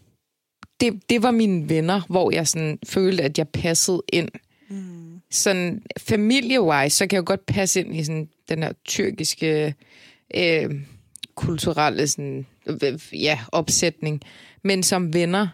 [0.80, 4.28] det, det var mine venner, hvor jeg sådan følte, at jeg passede ind.
[4.70, 5.20] Mm.
[5.30, 9.74] Sådan familie-wise, så kan jeg godt passe ind i sådan den her tyrkiske
[10.34, 10.74] øh,
[11.34, 12.46] kulturelle sådan,
[13.12, 14.20] ja, opsætning.
[14.64, 15.48] Men som venner,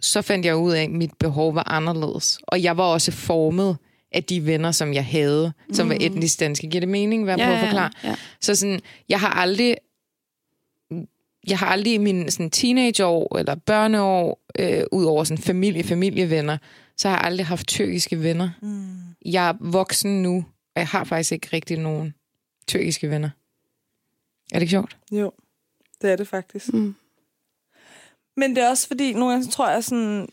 [0.00, 2.38] så fandt jeg ud af, at mit behov var anderledes.
[2.42, 3.76] Og jeg var også formet
[4.14, 5.90] af de venner, som jeg havde, som mm.
[5.90, 6.66] var etnisk danske.
[6.66, 7.90] Giver det mening, hvad jeg ja, prøver at forklare?
[8.04, 8.16] Ja, ja.
[8.40, 9.76] Så sådan, jeg har aldrig
[11.48, 16.58] jeg har aldrig i mine sådan, teenageår eller børneår, øh, ud over sådan familie, familievenner,
[16.96, 18.94] så har jeg aldrig haft tyrkiske venner mm.
[19.24, 20.36] jeg er voksen nu,
[20.74, 22.14] og jeg har faktisk ikke rigtig nogen
[22.66, 23.30] tyrkiske venner.
[24.52, 24.96] Er det ikke sjovt?
[25.12, 25.32] Jo,
[26.02, 26.72] det er det faktisk.
[26.72, 26.94] Mm.
[28.36, 30.28] Men det er også fordi, nogle gange tror jeg sådan,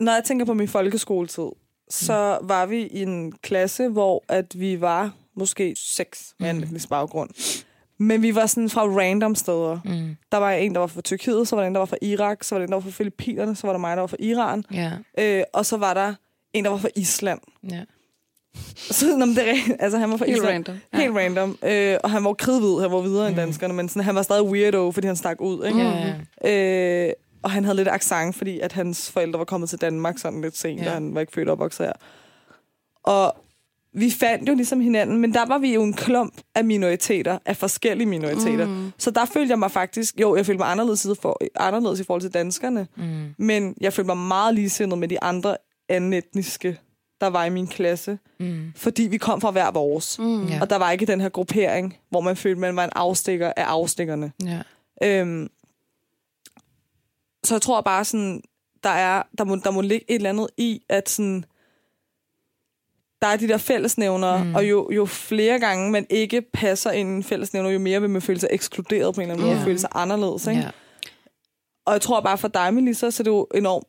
[0.00, 1.50] når jeg tænker på min folkeskoletid,
[1.90, 6.58] så var vi i en klasse, hvor at vi var måske seks med Mm.
[6.58, 7.30] en etnisk baggrund.
[7.98, 9.78] Men vi var sådan fra random steder.
[9.84, 10.16] Mm.
[10.32, 12.44] Der var en, der var fra Tyrkiet, så var der en, der var fra Irak,
[12.44, 14.16] så var der en, der var fra Filippinerne, så var der mig, der var fra
[14.20, 16.14] Iran, Ja, øh, og så var der
[16.52, 17.40] en, der var fra Island.
[17.70, 17.80] ja.
[18.90, 20.68] Så nå, men det er altså, han var fra Helt Island.
[20.68, 20.76] random.
[20.94, 21.58] Helt random.
[21.62, 23.40] Øh, og han var kridhvid, han var videre end Mm.
[23.40, 25.66] danskerne, men sådan, han var stadig weirdo, fordi han stak ud.
[25.66, 25.78] Ikke?
[25.78, 26.14] ja,
[26.44, 27.06] ja.
[27.08, 27.12] Øh,
[27.44, 30.56] og han havde lidt accent, fordi at hans forældre var kommet til Danmark sådan lidt
[30.56, 30.86] sent, Ja.
[30.86, 31.92] og han var ikke født og opvokset her.
[33.04, 33.36] Og
[33.92, 37.56] vi fandt jo ligesom hinanden, men der var vi jo en klump af minoriteter, af
[37.56, 38.66] forskellige minoriteter.
[38.66, 38.92] Mm.
[38.98, 42.04] Så der følte jeg mig faktisk, jo, jeg følte mig anderledes, i for, anderledes i
[42.04, 43.34] forhold til danskerne, Mm.
[43.38, 45.56] men jeg følte mig meget ligesindet med de andre
[45.88, 46.78] anden etniske,
[47.20, 48.72] der var i min klasse, Mm.
[48.76, 50.18] fordi vi kom fra hver vores.
[50.18, 50.46] Mm.
[50.46, 50.58] Ja.
[50.60, 53.64] Og der var ikke den her gruppering, hvor man følte, man var en afstikker af
[53.64, 54.32] afstikkerne.
[54.44, 54.60] Ja.
[55.02, 55.48] Øhm,
[57.44, 58.42] så jeg tror bare sådan,
[58.84, 61.44] der, er, der, må, der må ligge et eller andet i, at sådan,
[63.22, 64.54] der er de der fællesnævner, Mm.
[64.54, 68.10] og jo, jo flere gange man ikke passer ind i en fællesnævner, jo mere vil
[68.10, 69.60] man føle sig ekskluderet på en eller anden måde, Ja.
[69.60, 70.46] og føle sig anderledes.
[70.46, 70.60] Ikke?
[70.60, 70.70] Ja.
[71.86, 73.86] Og jeg tror bare for dig, Melissa, så er det jo enormt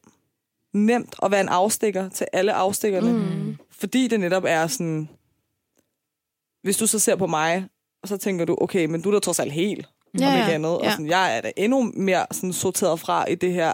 [0.74, 3.58] nemt at være en afstikker til alle afstikkerne, Mm.
[3.72, 5.10] fordi det netop er sådan,
[6.64, 7.68] hvis du så ser på mig,
[8.02, 9.88] og så tænker du, okay, men du er da trods alt helt,
[10.20, 10.72] Ja, om ikke andet.
[10.78, 13.74] Og sådan, jeg er da endnu mere sådan sorteret fra i det her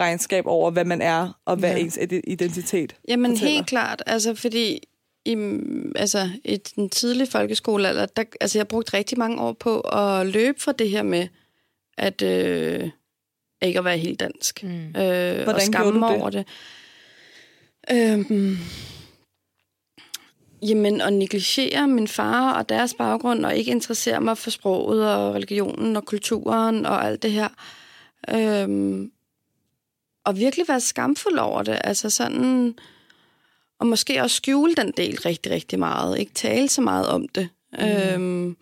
[0.00, 1.78] regnskab over, hvad man er, og hvad Ja.
[1.78, 3.52] ens ide- identitet Jamen fortæller.
[3.54, 4.78] helt klart, altså fordi
[5.24, 5.36] i,
[5.96, 10.60] altså, i den tidlige folkeskolealder, der, altså jeg brugte rigtig mange år på at løbe
[10.60, 11.28] fra det her med,
[11.98, 12.90] at øh,
[13.62, 14.62] ikke at være helt dansk.
[14.62, 14.70] Mm.
[14.96, 16.20] Øh, og Hvordan skamme gjorde du det?
[16.20, 16.44] over det.
[17.90, 18.58] Øhm,
[20.62, 25.34] jamen, at negligere min far og deres baggrund, og ikke interessere mig for sproget og
[25.34, 27.48] religionen og kulturen og alt det her.
[28.30, 29.12] Øhm,
[30.24, 31.78] og virkelig være skamfuld over det.
[31.84, 32.74] Altså sådan...
[33.78, 36.18] Og måske også skjule den del rigtig, rigtig meget.
[36.18, 37.48] Ikke tale så meget om det.
[37.72, 37.84] Mm.
[37.84, 38.56] Øhm,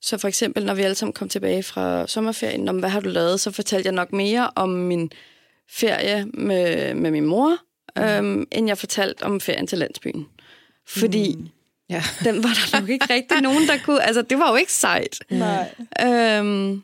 [0.00, 3.08] så for eksempel, når vi alle sammen kom tilbage fra sommerferien, om hvad har du
[3.08, 5.10] lavet, så fortalte jeg nok mere om min
[5.70, 7.56] ferie med, med min mor,
[7.96, 8.02] mm.
[8.02, 10.26] øhm, end jeg fortalte om ferien til landsbyen.
[10.86, 11.48] Fordi mm.
[11.90, 12.02] Ja.
[12.24, 14.02] den var der nok ikke rigtig nogen, der kunne...
[14.02, 15.18] Altså, det var jo ikke sejt.
[15.30, 15.74] Nej.
[16.02, 16.82] Øhm,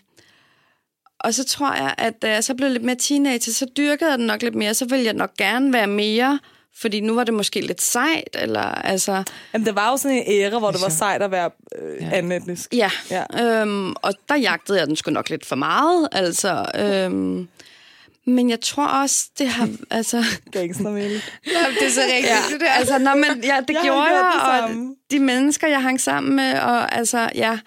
[1.20, 4.18] og så tror jeg, at da jeg så blev lidt mere teenager, så dyrkede jeg
[4.18, 4.74] den nok lidt mere.
[4.74, 6.38] Så ville jeg nok gerne være mere,
[6.76, 9.22] fordi nu var det måske lidt sejt, eller altså...
[9.52, 11.50] Jamen, det var jo sådan en æra, hvor det var sejt at være
[11.82, 12.06] øh, Ja.
[12.06, 12.16] ja.
[12.16, 12.74] anden etnisk.
[12.74, 13.60] Ja, Ja.
[13.60, 16.66] Øhm, og der jagtede jeg den sgu nok lidt for meget, altså...
[16.74, 17.48] Øhm,
[18.30, 19.68] men jeg tror også, det har...
[19.90, 21.22] altså, Gangstermæle.
[21.54, 22.70] Jamen, det er så rigtigt, ja, det der.
[22.70, 26.36] altså, når man, ja, det Jeg gjorde jeg, det og de mennesker, jeg hang sammen
[26.36, 27.58] med, og altså, ja...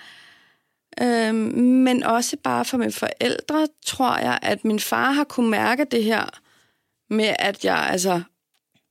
[1.01, 5.86] Øhm, men også bare for mine forældre, tror jeg, at min far har kunne mærke
[5.86, 6.26] det her
[7.09, 8.22] med, at jeg, altså...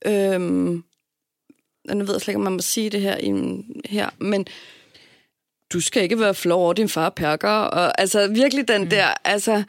[0.07, 0.85] Øhm,
[1.95, 3.33] nu ved jeg slet ikke, om man må sige det her, i,
[3.85, 4.47] her men
[5.73, 9.63] du skal ikke være flov over din far perker, og altså virkelig den der, altså...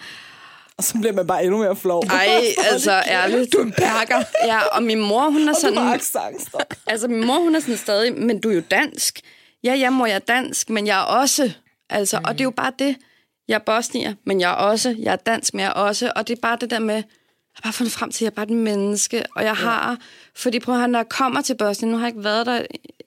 [0.77, 2.03] Og så bliver man bare endnu mere flov.
[2.09, 2.39] Ej,
[2.71, 3.53] altså ærligt.
[3.53, 4.23] Du er perker.
[4.51, 6.39] Ja, og min mor, hun er Og du har sådan...
[6.39, 6.73] stop.
[6.87, 9.19] Altså, min mor, hun er sådan stadig, men du er jo dansk.
[9.63, 11.51] Ja, ja, mor, jeg er dansk, men jeg er også...
[11.89, 12.25] Altså, mm.
[12.25, 12.95] og det er jo bare det.
[13.47, 14.95] Jeg er bosnier, men jeg er også...
[14.99, 16.11] Jeg er dansk, men jeg er også...
[16.15, 16.95] Og det er bare det der med...
[16.95, 17.03] Jeg
[17.55, 19.97] har bare fundet frem til, at jeg er bare et menneske, og jeg har...
[20.35, 22.61] Fordi prøv at høre, når jeg kommer til Bosnien, nu har jeg ikke været der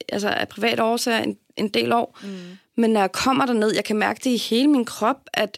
[0.09, 2.57] altså af private årsager en, en del år, mm.
[2.77, 5.57] men når jeg kommer derned, jeg kan mærke det i hele min krop, at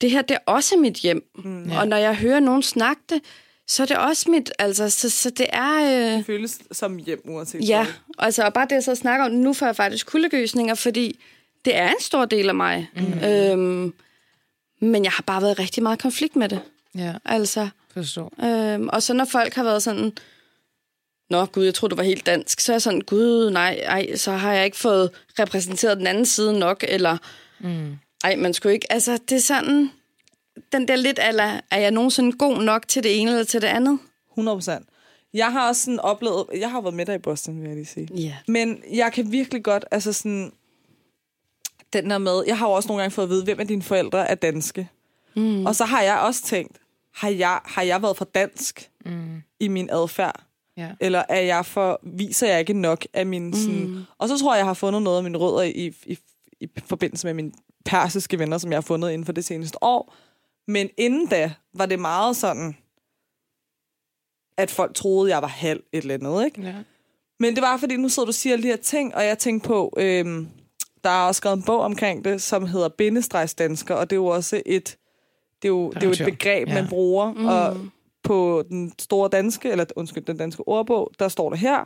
[0.00, 1.30] det her, det er også mit hjem.
[1.44, 1.70] Mm.
[1.72, 3.20] Og når jeg hører nogen snakke det,
[3.66, 4.52] så er det også mit...
[4.58, 5.74] Altså, så, så det er...
[5.84, 7.86] Øh, Det føles som hjem, uanset Ja,
[8.18, 11.20] altså og bare det, jeg så snakker om, nu får jeg faktisk kuldegysninger, fordi
[11.64, 12.88] det er en stor del af mig.
[12.96, 13.24] Mm.
[13.24, 13.92] Øhm,
[14.80, 16.60] men jeg har bare været rigtig meget konflikt med det.
[16.94, 18.32] Ja, Altså, forstår.
[18.44, 20.12] øhm, og så når folk har været sådan,
[21.30, 24.16] Nå gud, jeg tror du var helt dansk, så er jeg sådan, gud, nej, ej,
[24.16, 27.16] så har jeg ikke fået repræsenteret den anden side nok, eller
[27.62, 27.98] Mm.
[28.24, 29.90] Ej, man skulle ikke, altså det er sådan,
[30.72, 33.66] den der lidt, eller er jeg nogensinde god nok til det ene eller til det
[33.68, 33.98] andet?
[34.32, 34.88] 100 procent.
[35.34, 36.46] Jeg har også sådan oplevet...
[36.56, 38.08] Jeg har været med dig i Boston, vil jeg lige sige.
[38.14, 38.36] Ja.
[38.48, 40.52] Men jeg kan virkelig godt, altså sådan...
[41.92, 42.42] Den der med...
[42.46, 44.88] Jeg har jo også nogle gange fået at vide, hvem af dine forældre er danske.
[45.36, 45.66] Mm.
[45.66, 46.76] Og så har jeg også tænkt,
[47.14, 49.42] har jeg, har jeg været for dansk Mm.
[49.60, 50.44] i min adfærd?
[50.76, 50.90] Ja.
[51.00, 53.86] Eller er jeg for, viser jeg ikke nok af min sådan...
[53.86, 54.02] Mm.
[54.18, 56.18] Og så tror jeg, jeg har fundet noget af mine rødder i, i,
[56.60, 57.52] i forbindelse med mine
[57.84, 60.14] persiske venner, som jeg har fundet inden for det seneste år.
[60.68, 62.76] Men inden da var det meget sådan,
[64.56, 66.62] at folk troede, jeg var halv et eller andet, ikke?
[66.62, 66.74] Ja.
[67.40, 69.38] Men det var, fordi nu sidder du og siger alle de her ting, og jeg
[69.38, 70.48] tænkte på, øhm,
[71.04, 74.26] der er også skrevet en bog omkring det, som hedder bindestregsdansker, og det er jo
[74.26, 74.96] også et,
[75.62, 76.74] det er jo, det er jo et begreb, Ja.
[76.74, 77.46] man bruger, mm.
[77.46, 77.76] og
[78.22, 81.84] på den store danske, eller undskyld, den danske ordbog, der står det her,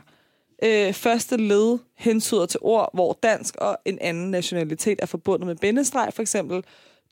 [0.63, 5.55] øh, første led hensyder til ord, hvor dansk og en anden nationalitet er forbundet med
[5.55, 6.63] bindestreg, for eksempel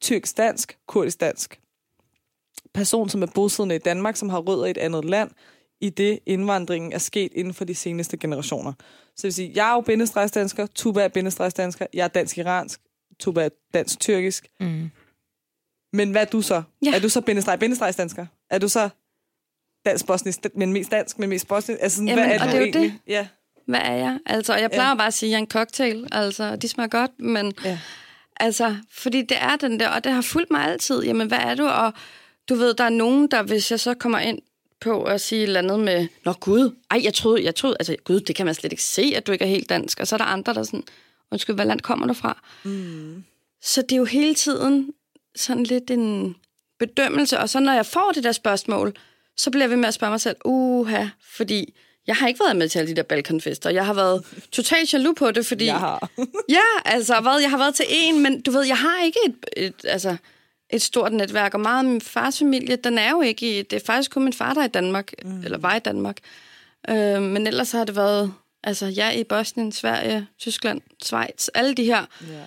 [0.02, 1.60] tyrkisk dansk, kurdisk dansk.
[2.74, 5.32] Person, som er bosiddende i Danmark, som har rødder i et andet land,
[5.82, 8.74] i det indvandringen er sket inden for de seneste generationer.
[9.06, 12.82] Så det vil sige, jeg er jo bindestregsdansker, Tuba er bindestregsdansker, jeg er dansk-iransk,
[13.20, 14.48] Tuba er dansk-tyrkisk.
[14.60, 14.90] Mm.
[15.94, 16.64] Men hvad er du så?
[16.86, 16.96] Ja.
[16.96, 18.26] Er du så bindestreg, bindestregsdansker?
[18.50, 18.90] Er du så
[19.86, 21.80] dansk bosnisk, men mest dansk, men mest bosnisk?
[21.82, 23.00] Altså, sådan, Jamen, hvad er og det er jo egentlig?
[23.08, 23.28] Ja.
[23.68, 24.20] Hvad er jeg?
[24.26, 24.96] Altså, jeg plejer Ja.
[24.96, 26.08] bare at sige, at jeg er en cocktail.
[26.12, 27.54] Altså, de smager godt, men...
[27.66, 27.80] Ja.
[28.38, 31.04] Altså, fordi det er den der, og det har fulgt mig altid.
[31.04, 31.68] Jamen, hvad er du?
[31.68, 31.94] Og
[32.50, 34.40] du ved, der er nogen, der, hvis jeg så kommer ind
[34.82, 37.96] på at sige et eller andet med, Nå gud, ej, jeg troede, jeg troede, altså
[38.04, 40.00] gud, det kan man slet ikke se, at du ikke er helt dansk.
[40.00, 40.84] Og så er der andre, der er sådan,
[41.32, 42.42] undskyld, hvad land kommer du fra?
[42.64, 43.24] Mm.
[43.62, 44.92] Så det er jo hele tiden
[45.36, 46.36] sådan lidt en
[46.80, 47.40] bedømmelse.
[47.40, 48.94] Og så når jeg får det der spørgsmål,
[49.38, 51.06] så bliver jeg ved med at spørge mig selv, uha,
[51.36, 51.74] fordi
[52.08, 53.70] jeg har ikke været med til alle de der balkanfester.
[53.70, 55.66] Jeg har været totalt jaloux på det, fordi...
[55.66, 56.10] Jeg har.
[56.50, 59.36] Ja, altså, hvad, jeg har været til en, men du ved, jeg har ikke et,
[59.58, 60.16] et, altså,
[60.70, 63.82] et stort netværk, og meget af min fars familie, den er jo ikke i, det
[63.82, 65.42] er faktisk kun min far, der er i Danmark, mm.
[65.44, 66.18] eller var i Danmark.
[66.90, 71.84] Øh, men ellers har det været, altså, jeg i Bosnien, Sverige, Tyskland, Schweiz, alle de
[71.84, 72.44] her, Ja.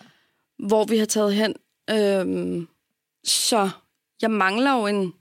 [0.66, 1.55] hvor vi har taget hen.
[1.91, 2.66] Øh,
[3.24, 3.70] så
[4.22, 5.12] jeg mangler jo en,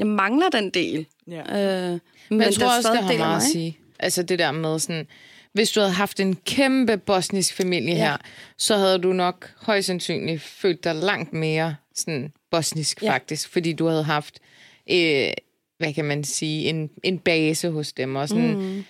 [0.00, 1.06] jeg mangler den del.
[1.30, 1.40] Ja.
[1.40, 3.78] Øh, men Men jeg tror der er også, det har meget at sige.
[3.98, 5.06] Altså det der med sådan,
[5.52, 8.00] hvis du havde haft en kæmpe bosnisk familie Ja.
[8.00, 8.16] her,
[8.58, 13.12] så havde du nok højst sandsynligt følt dig langt mere sådan bosnisk Ja.
[13.12, 14.38] faktisk, fordi du havde haft,
[14.90, 15.28] øh,
[15.78, 18.16] hvad kan man sige, en, en base hos dem.
[18.16, 18.84] Og sådan, mm.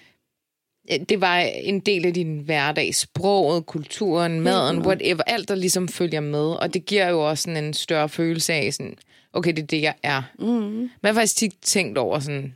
[1.08, 6.20] Det var en del af din hverdag, sproget, kulturen, maden, whatever, alt der ligesom følger
[6.20, 6.40] med.
[6.52, 8.94] Og det giver jo også sådan en større følelse af, sådan,
[9.32, 10.22] okay, det er det, jeg er.
[10.38, 10.46] Mm.
[10.46, 12.54] Men jeg har faktisk tit tænkt over sådan,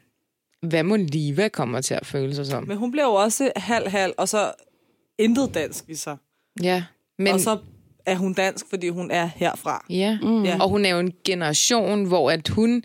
[0.62, 2.68] hvad må Liva kommer til at føle sig som?
[2.68, 4.53] Men hun bliver jo også halv-halv, og så
[5.18, 6.16] intet dansk i sig.
[6.62, 6.85] Ja,
[7.18, 7.35] men.
[7.35, 7.59] Og så
[8.07, 9.85] er hun dansk, fordi hun er herfra.
[9.91, 10.18] ja.
[10.22, 10.45] Mm.
[10.45, 10.62] Ja.
[10.62, 12.85] og hun er jo en generation, hvor at hun,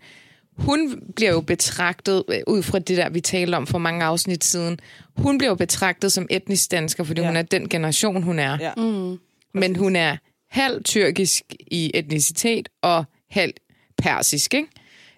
[0.57, 4.43] hun bliver jo betragtet, øh, ud fra det der, vi talte om for mange afsnit
[4.43, 4.79] siden,
[5.17, 7.27] hun bliver jo betragtet som etnisk dansker, fordi ja.
[7.27, 8.57] hun er den generation, hun er.
[8.61, 8.71] Ja.
[8.77, 9.19] Mm.
[9.53, 10.17] Men hun er
[10.49, 13.53] halv tyrkisk i etnicitet og halv
[14.01, 14.67] persisk, ikke?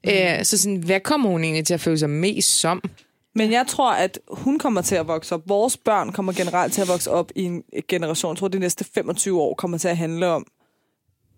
[0.03, 0.09] Mm.
[0.09, 2.81] Æ, så sådan, hvad kommer hun egentlig til at føle sig mest som?
[3.35, 5.41] Men jeg tror, at hun kommer til at vokse op.
[5.47, 8.31] Vores børn kommer generelt til at vokse op i en generation.
[8.33, 10.45] Jeg tror, de næste 25 år kommer til at handle om,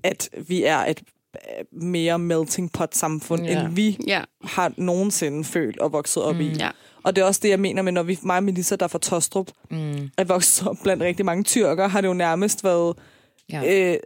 [0.04, 1.02] at vi er et
[1.36, 3.64] øh, mere melting pot samfund, Ja.
[3.66, 6.42] end vi Ja, har nogensinde følt og vokset op mm.
[6.42, 6.50] i.
[6.60, 6.70] ja.
[7.04, 8.88] Og det er også det, jeg mener med, når vi, mig og Melissa, der er
[8.88, 10.10] fra Tostrup, Mm.
[10.18, 12.98] er vokset op blandt rigtig mange tyrker, har det jo nærmest været...
[13.50, 13.92] Ja.
[13.92, 13.98] Øh,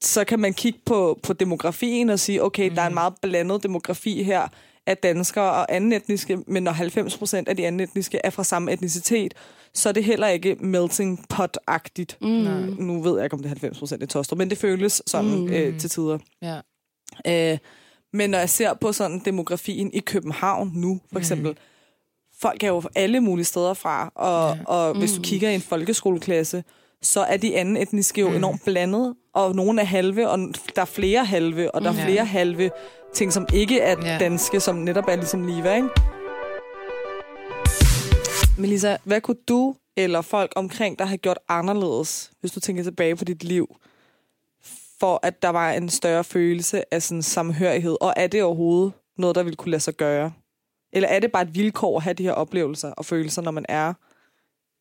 [0.00, 2.74] så kan man kigge på, på demografien og sige, okay, mm.
[2.74, 4.48] der er en meget blandet demografi her
[4.86, 8.44] af danskere og anden etniske, men når 90 procent af de anden etniske er fra
[8.44, 9.34] samme etnicitet,
[9.74, 12.18] så er det heller ikke melting pot-agtigt.
[12.20, 12.76] Mm.
[12.78, 15.38] Nu ved jeg ikke, om det er 90 procent i Tostrup, men det føles sådan
[15.38, 15.48] mm.
[15.48, 16.18] øh, til tider.
[16.42, 16.60] Ja.
[17.26, 17.58] Øh,
[18.12, 21.56] men når jeg ser på sådan demografien i København nu, for eksempel, mm.
[22.40, 24.64] folk er jo alle mulige steder fra, og, ja.
[24.64, 26.64] og hvis du kigger i en folkeskoleklasse,
[27.06, 28.36] så er de anden etniske jo mm.
[28.36, 30.38] enormt blandet, og nogle er halve, og
[30.76, 32.04] der er flere halve, og der er Ja.
[32.04, 32.70] flere halve
[33.14, 34.18] ting, som ikke er Ja.
[34.18, 35.88] danske, som netop er ligesom Liva, ikke?
[38.58, 43.16] Melissa, hvad kunne du eller folk omkring dig have gjort anderledes, hvis du tænker tilbage
[43.16, 43.76] på dit liv,
[45.00, 47.96] for at der var en større følelse af sådan samhørighed?
[48.00, 50.32] Og er det overhovedet noget, der ville kunne lade sig gøre?
[50.92, 53.66] Eller er det bare et vilkår at have de her oplevelser og følelser, når man
[53.68, 53.92] er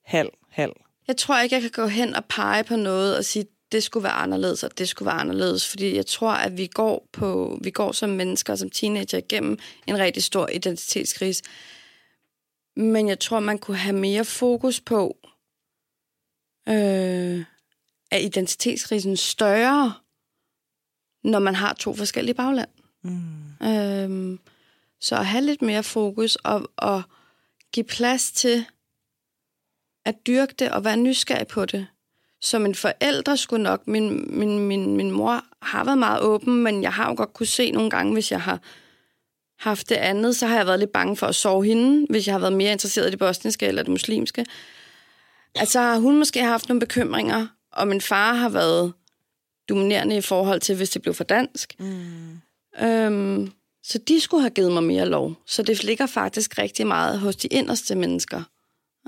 [0.05, 0.73] halv, halv?
[1.07, 4.03] Jeg tror ikke, jeg kan gå hen og pege på noget og sige, det skulle
[4.03, 5.69] være anderledes, og det skulle være anderledes.
[5.69, 9.99] Fordi jeg tror, at vi går, på, vi går som mennesker, som teenager, igennem en
[9.99, 11.43] rigtig stor identitetskrise.
[12.75, 15.17] Men jeg tror, man kunne have mere fokus på,
[16.69, 17.43] øh,
[18.11, 19.93] er identitetskrisen større,
[21.23, 22.69] når man har to forskellige bagland.
[23.01, 23.67] Mm.
[23.67, 24.39] Øhm,
[24.99, 27.03] så at have lidt mere fokus og, og
[27.71, 28.65] give plads til
[30.05, 31.87] at dyrke det og være nysgerrig på det.
[32.41, 36.83] Som en forælder skulle nok, min, min, min, min mor har været meget åben, men
[36.83, 38.59] jeg har jo godt kunne se nogle gange, hvis jeg har
[39.59, 42.33] haft det andet, så har jeg været lidt bange for at sove hende, hvis jeg
[42.33, 44.45] har været mere interesseret i det bosniske eller det muslimske.
[45.55, 48.93] Altså har hun måske haft nogle bekymringer, og min far har været
[49.69, 51.75] dominerende i forhold til, hvis det blev for dansk.
[51.79, 52.41] Mm.
[52.81, 53.51] Øhm,
[53.83, 55.33] så de skulle have givet mig mere lov.
[55.47, 58.43] Så det ligger faktisk rigtig meget hos de inderste mennesker.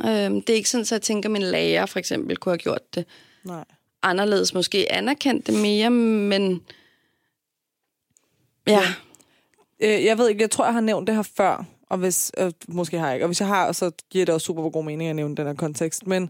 [0.05, 2.57] Øhm, det er ikke sådan, at jeg tænker, at min lærer for eksempel kunne have
[2.57, 3.05] gjort det
[3.43, 3.65] Nej.
[4.03, 4.53] anderledes.
[4.53, 6.61] Måske anerkendt det mere, men
[8.67, 8.81] ja.
[9.79, 12.51] Øh, jeg ved ikke, jeg tror, jeg har nævnt det her før, og hvis, øh,
[12.67, 15.09] måske har jeg ikke, og hvis jeg har, så giver det også super god mening
[15.09, 16.29] at nævne den her kontekst, men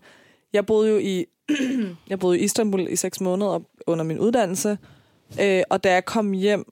[0.54, 1.26] jeg boede jo i,
[2.10, 4.78] jeg boede i Istanbul i seks måneder under min uddannelse,
[5.42, 6.66] øh, og da jeg kom hjem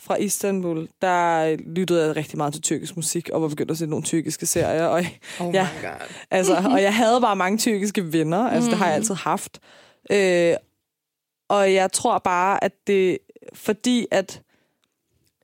[0.00, 3.86] fra Istanbul, der lyttede jeg rigtig meget til tyrkisk musik, og var begyndt at se
[3.86, 5.04] nogle tyrkiske serier, og
[5.40, 5.68] Oh Ja.
[5.78, 6.06] my god.
[6.30, 8.48] Altså, og jeg havde bare mange tyrkiske venner.
[8.48, 8.70] Altså, mm.
[8.70, 9.60] det har jeg altid haft.
[10.12, 10.54] Øh,
[11.48, 13.18] og jeg tror bare, at det...
[13.54, 14.42] Fordi at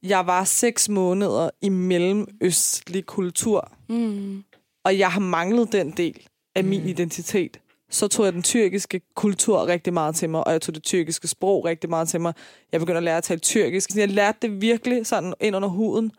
[0.02, 4.44] jeg var seks måneder i mellemøstlig kultur, Mm.
[4.84, 6.88] og jeg har manglet den del af min Mm.
[6.88, 7.60] identitet,
[7.90, 11.28] så tog jeg den tyrkiske kultur rigtig meget til mig, og jeg tog det tyrkiske
[11.28, 12.34] sprog rigtig meget til mig.
[12.72, 13.90] Jeg begyndte at lære at tale tyrkisk.
[13.90, 16.12] Så jeg lærte det virkelig sådan ind under huden.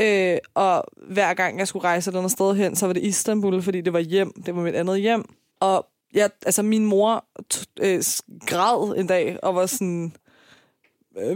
[0.00, 3.02] Øh, og hver gang jeg skulle rejse et eller andet sted hen, så var det
[3.02, 4.32] Istanbul, fordi det var hjem.
[4.46, 5.24] Det var mit andet hjem.
[5.60, 7.24] Og jeg, altså, min mor
[7.54, 8.02] t- øh,
[8.46, 10.16] græd en dag og var sådan,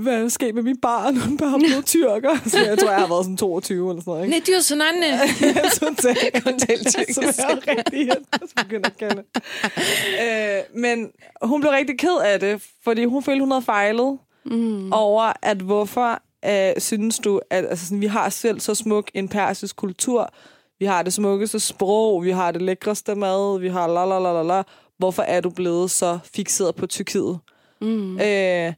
[0.00, 1.16] hvad er der sket med mit barn?
[1.26, 2.36] Hun bare blevet tyrker.
[2.50, 4.24] Så jeg tror, jeg har været sådan 22 eller sådan noget.
[4.26, 4.38] Ikke?
[4.38, 5.06] Ne diyorsun anne?
[5.06, 6.44] Ja, totalt.
[6.68, 7.14] Tale tyrkisk.
[7.14, 9.22] Som er rigtig irriterende, som begynder at kalde.
[10.22, 11.10] øh, men
[11.42, 14.18] hun blev rigtig ked af det, fordi hun følte, hun havde fejlet
[14.50, 14.92] Mm.
[14.92, 19.28] over, at hvorfor øh, synes du, at altså, sådan, vi har selv så smuk en
[19.28, 20.30] persisk kultur,
[20.78, 24.32] vi har det smukkeste sprog, vi har det lækreste mad, vi har la la la
[24.32, 24.62] la la.
[24.98, 27.38] Hvorfor er du blevet så fixeret på Tyrkiet?
[27.80, 28.20] Mm.
[28.20, 28.72] Øh,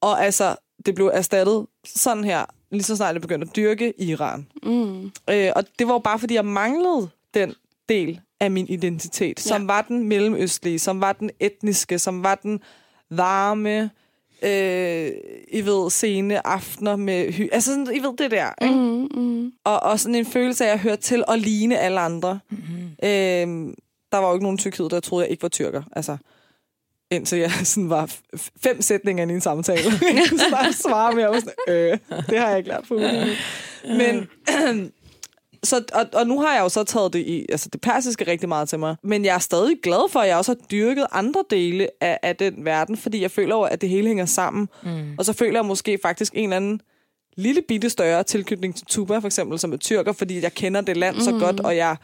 [0.00, 4.46] og altså, det blev erstattet sådan her, lige så snart jeg begyndte at dyrke Iran.
[4.62, 5.04] Mm.
[5.30, 7.54] Øh, og det var jo bare, fordi jeg manglede den
[7.88, 9.66] del af min identitet, som Ja.
[9.66, 12.60] var den mellemøstlige, som var den etniske, som var den
[13.10, 13.90] varme,
[14.42, 15.10] øh,
[15.52, 17.48] I ved, sene aftener med hy...
[17.52, 18.74] Altså, sådan, I ved det der, ikke?
[18.74, 19.08] Mm.
[19.22, 19.52] Mm.
[19.64, 22.38] Og, og sådan en følelse af at høre til og ligne alle andre.
[22.50, 22.86] Mm-hmm.
[23.02, 23.74] Øh,
[24.12, 25.82] der var jo ikke nogen i Tyrkiet, der troede, jeg ikke var tyrker.
[25.92, 26.16] Altså,
[27.10, 28.10] indtil jeg sådan var
[28.62, 29.82] fem sætninger i en samtale.
[30.14, 31.98] jeg kunne snart svare med, jeg var sådan, øh,
[32.30, 33.28] det har jeg ikke lært på ugen.
[33.96, 34.28] Men,
[35.64, 38.48] så, og, og nu har jeg jo så taget det i, altså det persiske rigtig
[38.48, 38.96] meget til mig.
[39.02, 42.36] Men jeg er stadig glad for, at jeg også har dyrket andre dele af, af
[42.36, 44.68] den verden, fordi jeg føler jo, at det hele hænger sammen.
[44.82, 45.14] Mm.
[45.18, 46.80] Og så føler jeg måske faktisk en eller anden
[47.36, 50.96] lille bitte større tilknytning til Tuba, for eksempel, som er tyrker, fordi jeg kender det
[50.96, 51.40] land så Mhm.
[51.40, 51.96] godt, og jeg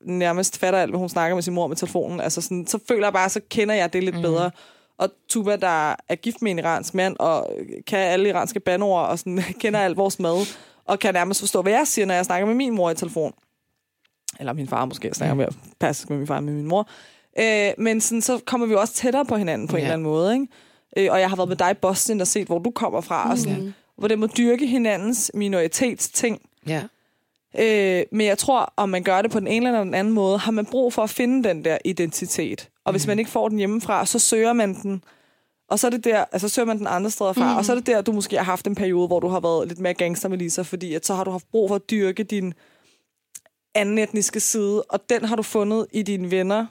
[0.00, 2.20] nærmest fatter alt, hvad hun snakker med sin mor med telefonen.
[2.20, 4.24] Altså sådan, så føler jeg bare, så kender jeg det lidt Mhm.
[4.24, 4.30] mm.
[4.30, 4.50] bedre.
[4.98, 7.50] Og Tuba, der er gift med en iransk mand, og
[7.86, 10.46] kan alle iranske bandord, og sådan, kender alt vores mad,
[10.84, 13.32] og kan nærmest forstå, hvad jeg siger, når jeg snakker med min mor i telefon.
[14.40, 15.48] Eller min far måske, jeg snakker mere
[15.80, 16.88] persisk med min far med min mor.
[17.40, 19.84] Øh, men sådan, så kommer vi også tættere på hinanden på en Ja.
[19.84, 20.32] eller anden måde.
[20.34, 20.46] Ikke?
[20.96, 23.30] Øh, og jeg har været med dig i Boston og set, hvor du kommer fra,
[23.30, 23.72] og sådan, Mm.
[23.98, 26.40] hvor det må dyrke hinandens minoritetsting.
[26.66, 26.82] Ja.
[27.58, 30.38] Øh, men jeg tror, om man gør det på den ene eller den anden måde,
[30.38, 32.68] har man brug for at finde den der identitet.
[32.84, 33.10] Og hvis Mhm.
[33.10, 35.04] man ikke får den hjemmefra, så søger man den.
[35.70, 37.48] Og så er det der, altså søger man den andre steder fra.
[37.48, 37.56] Mhm.
[37.58, 39.68] Og så er det der, du måske har haft en periode, hvor du har været
[39.68, 42.22] lidt mere gangster med Lisa, fordi at så har du haft brug for at dyrke
[42.22, 42.54] din
[43.74, 46.66] anden etniske side, og den har du fundet i dine venner,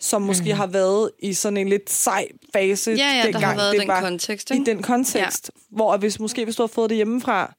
[0.00, 3.56] som måske har været i sådan en lidt sej fase, Ja, ja, der dengang har
[3.56, 4.66] været det den var kontekst, i ikke?
[4.66, 5.76] den kontekst, ja.
[5.76, 7.54] hvor hvis, måske hvis du har fået det hjemmefra,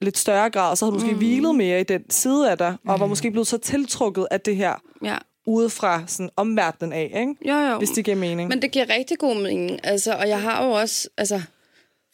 [0.00, 1.16] lidt større grad, så har du måske mm.
[1.18, 3.08] Hvilet mere i den side af dig, og var Mm.
[3.08, 4.74] måske blevet så tiltrukket af det her
[5.04, 5.16] Ja.
[5.46, 7.34] udefra sådan omverdenen af, ikke?
[7.48, 7.78] Jo, jo.
[7.78, 8.48] hvis det giver mening.
[8.48, 9.80] Men det giver rigtig god mening.
[9.86, 11.40] Altså, og jeg har jo også, altså,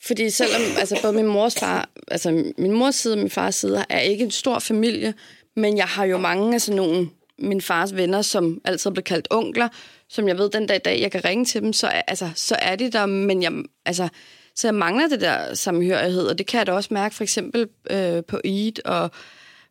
[0.07, 3.85] fordi selvom altså, både min mors far, altså min mors side og min fars side
[3.89, 5.14] er ikke en stor familie,
[5.57, 7.09] men jeg har jo mange af sådan nogle
[7.39, 9.68] min fars venner, som altid blevet kaldt onkler,
[10.09, 12.57] som jeg ved den dag i dag, jeg kan ringe til dem, så, altså, så
[12.62, 13.53] er de der, men jeg,
[13.87, 14.09] altså,
[14.57, 17.69] så jeg mangler det der samhørighed, og det kan jeg da også mærke for eksempel
[17.91, 19.11] øh, på Eid og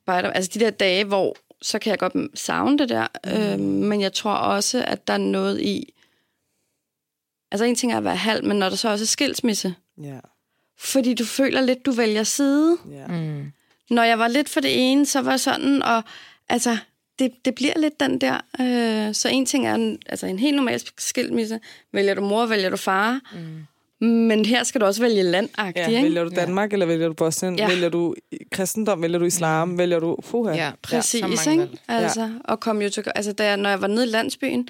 [0.05, 3.31] Bejder, altså de der dage, hvor så kan jeg godt savne det der, mm.
[3.31, 5.93] øh, men jeg tror også, at der er noget i,
[7.51, 10.19] altså en ting er at være halv, men når der så også er skilsmisse, Ja,
[10.77, 12.77] fordi du føler lidt, du vælger side.
[12.91, 13.07] ja.
[13.07, 13.51] Mm.
[13.89, 16.03] Når jeg var lidt for det ene, så var sådan, og
[16.49, 16.77] altså,
[17.19, 18.35] det, det bliver lidt den der.
[18.59, 21.59] Øh, så en ting er en, altså en helt normal skilsmisse.
[21.91, 23.19] Vælger du mor, vælger du far.
[23.33, 23.65] Mm.
[24.03, 25.67] Men her skal du også vælge land ja.
[25.67, 26.03] ikke?
[26.03, 26.75] Vælger du Danmark, ja.
[26.75, 27.55] eller vælger du Bosnien?
[27.55, 27.63] Ja.
[27.63, 27.69] Ja.
[27.69, 28.15] Vælger du
[28.51, 29.01] kristendom?
[29.01, 29.67] Vælger du islam?
[29.67, 29.77] Mm.
[29.77, 30.17] Vælger du...
[30.23, 30.55] Fuha.
[30.55, 31.69] Ja, Præcis, så ja, ikke?
[31.87, 34.69] Altså, og kom jo til, altså, da jeg, når jeg var nede i landsbyen,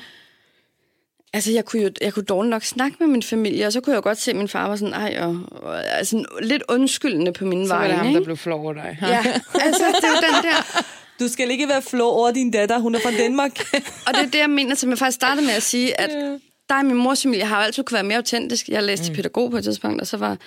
[1.34, 3.92] altså, jeg kunne jo jeg kunne dårligt nok snakke med min familie, og så kunne
[3.92, 7.34] jeg jo godt se, at min far var sådan, ej, og, og altså, lidt undskyldende
[7.34, 8.20] på mine Så var det ham, ikke?
[8.20, 8.98] der blev flov over dig.
[9.02, 9.18] Ja,
[9.54, 10.84] altså, det er den der,
[11.20, 12.80] Du skal ikke være flå over din datter.
[12.80, 13.60] Hun er fra Danmark.
[14.08, 16.40] og det er det, jeg mener, som jeg faktisk startede med at sige, at
[16.74, 18.70] dig og min mors familie har jo altid kunne være mere autentisk.
[18.70, 19.16] Jeg læste mm.
[19.16, 20.38] pædagog på et tidspunkt, og så var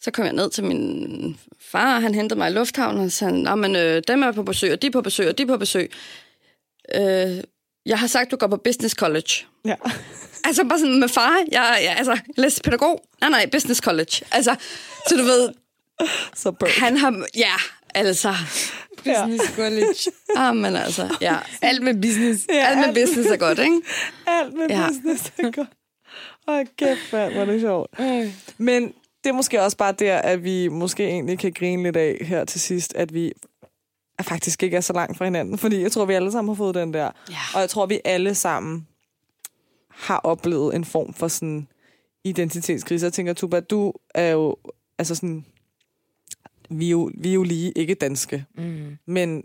[0.00, 3.42] Så kom jeg ned til min far, og han hentede mig i lufthavnen, og sagde,
[3.42, 5.46] Nå, men øh, dem er på besøg, og de er på besøg, og de er
[5.46, 5.90] på besøg.
[6.94, 7.40] Øh,
[7.86, 9.46] jeg har sagt, du går på business college.
[9.64, 9.74] Ja.
[10.44, 13.04] Altså bare sådan med far, jeg, jeg altså, jeg læste pædagog.
[13.20, 14.24] Nej, nej, business college.
[14.32, 14.54] Altså,
[15.08, 15.48] så du ved,
[16.34, 17.52] Så han har, ja,
[17.94, 18.34] altså,
[19.04, 20.10] Business college.
[20.36, 21.36] ah, men altså, ja.
[21.62, 22.46] Alt med business.
[22.48, 23.80] Ja, Alt med business er godt, ikke?
[24.26, 24.88] Alt med Ja.
[24.88, 25.68] business er godt.
[26.48, 27.90] Åh, kæft, mand, hvor er det sjovt.
[28.00, 28.32] Øh.
[28.58, 28.82] Men
[29.24, 32.44] det er måske også bare der, at vi måske egentlig kan grine lidt af her
[32.44, 33.32] til sidst, at vi
[34.18, 35.58] er faktisk ikke er så langt fra hinanden.
[35.58, 37.10] Fordi jeg tror, vi alle sammen har fået den der.
[37.30, 37.36] Ja.
[37.54, 38.86] Og jeg tror, vi alle sammen
[39.90, 41.68] har oplevet en form for sådan
[42.24, 43.04] identitetskrise.
[43.04, 44.56] Jeg tænker, Tuba, du er jo,
[44.98, 45.44] altså sådan,
[46.70, 48.44] vi er jo, vi er jo lige ikke danske.
[48.54, 48.98] Mm.
[49.06, 49.44] Men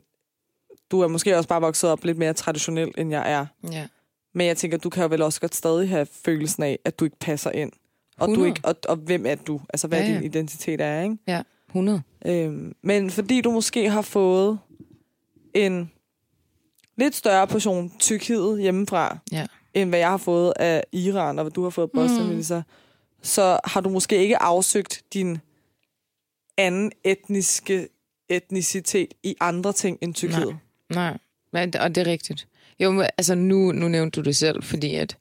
[0.92, 3.46] du er måske også bare vokset op lidt mere traditionelt, end jeg er.
[3.72, 3.88] Ja.
[4.34, 7.06] Men jeg tænker, du kan jo vel også godt stadig have følelsen af, at du
[7.06, 7.72] ikke passer ind.
[8.18, 8.50] Og, du 100.
[8.50, 9.62] ikke, og, og hvem er du?
[9.74, 11.18] Altså, hvad Ja, ja, din identitet er, ikke?
[11.28, 12.02] Ja, 100.
[12.26, 14.60] Øhm, men fordi du måske har fået
[15.54, 15.92] en
[16.98, 19.46] lidt større portion tykkhed hjemmefra, Ja.
[19.74, 22.44] end hvad jeg har fået af Iran, og hvad du har fået af Boston, mm.
[22.44, 22.62] så,
[23.22, 25.38] så har du måske ikke afsøgt din
[26.58, 27.88] anden etniske
[28.30, 30.52] etnicitet i andre ting end tykkhed.
[30.90, 31.18] Nej.
[31.54, 32.48] Nej, og det er rigtigt.
[32.80, 35.18] Jo, altså nu, nu nævnte du det selv, fordi at,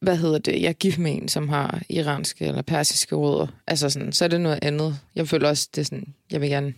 [0.00, 3.46] hvad hedder det, jeg er gift med en, som har iranske eller persiske rødder.
[3.66, 4.98] Altså sådan, så er det noget andet.
[5.14, 6.74] Jeg føler også, det er sådan, jeg vil gerne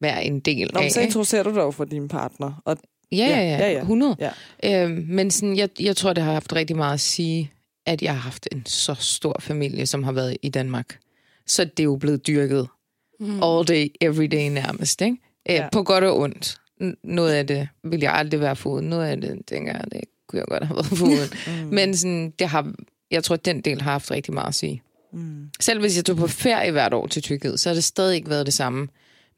[0.00, 0.90] være en del Nå, af.
[0.92, 2.62] så introducerer du dig jo for din partner.
[2.64, 2.76] Og,
[3.12, 3.80] Ja, ja, Ja, ja, ja, ja.
[3.80, 4.16] 100.
[4.62, 4.84] ja.
[4.84, 7.50] Øhm, men sådan, jeg, jeg tror, det har haft rigtig meget at sige,
[7.86, 10.98] at jeg har haft en så stor familie, som har været i Danmark.
[11.50, 12.68] Så det er jo blevet dyrket
[13.20, 13.42] mm.
[13.42, 15.00] all day, every day nærmest.
[15.02, 15.16] Ikke?
[15.48, 15.68] Øh, Ja.
[15.72, 16.56] På godt og ondt.
[17.04, 18.88] Noget af det vil jeg aldrig være foruden.
[18.88, 21.64] Noget af det, tænker jeg, det kunne jeg godt have været foruden.
[21.66, 21.74] mm.
[21.74, 22.72] Men sådan, det har,
[23.10, 24.82] jeg tror, at den del har haft rigtig meget at sige.
[25.12, 25.50] Mm.
[25.60, 28.30] Selv hvis jeg tog på ferie hvert år til Tyrkiet, så har det stadig ikke
[28.30, 28.88] været det samme.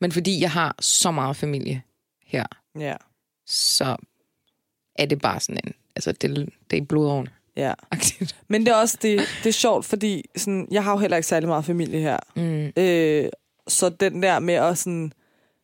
[0.01, 1.83] Men fordi jeg har så meget familie
[2.27, 2.47] her,
[2.79, 2.95] Ja,
[3.47, 3.97] så
[4.97, 5.73] er det bare sådan en...
[5.97, 6.31] Altså, det,
[6.71, 7.29] det er i blodåren.
[7.57, 7.73] Ja.
[7.91, 8.37] Aktivt.
[8.49, 11.27] Men det er også det, det er sjovt, fordi sådan, jeg har jo heller ikke
[11.27, 12.17] særlig meget familie her.
[12.37, 12.83] Mm.
[12.83, 13.29] Øh,
[13.69, 15.13] så den der med at sådan,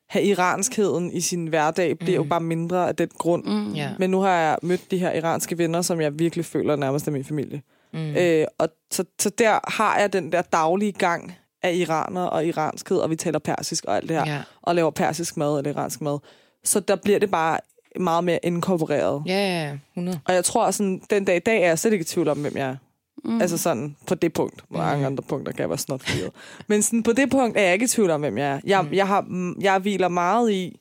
[0.08, 2.24] have iranskheden i sin hverdag, bliver mm.
[2.24, 3.44] jo bare mindre af den grund.
[3.44, 3.72] Mm.
[3.72, 3.90] Ja.
[3.98, 7.12] Men nu har jeg mødt de her iranske venner, som jeg virkelig føler nærmest er
[7.12, 7.62] min familie.
[7.92, 8.16] Mm.
[8.16, 12.98] Øh, og så, så der har jeg den der daglige gang af iraner og iranskhed,
[12.98, 14.42] og vi taler persisk og alt det her, Ja.
[14.62, 16.18] og laver persisk mad eller iransk mad.
[16.64, 17.58] Så der bliver det bare
[17.98, 19.22] meget mere inkorporeret.
[19.26, 19.76] Ja, ja, ja.
[19.94, 20.20] 100.
[20.24, 22.38] Og jeg tror, sådan, den dag i dag er jeg slet ikke i tvivl om,
[22.38, 22.76] hvem jeg er.
[23.24, 23.40] Mm.
[23.40, 24.56] Altså sådan, på det punkt.
[24.56, 26.30] På mange andre punkter kan jeg være snot fyret.
[26.66, 28.60] Men sådan, på det punkt er jeg ikke i tvivl om, hvem jeg er.
[28.64, 28.92] Jeg, mm.
[28.92, 30.80] jeg, har, mm, jeg hviler meget i,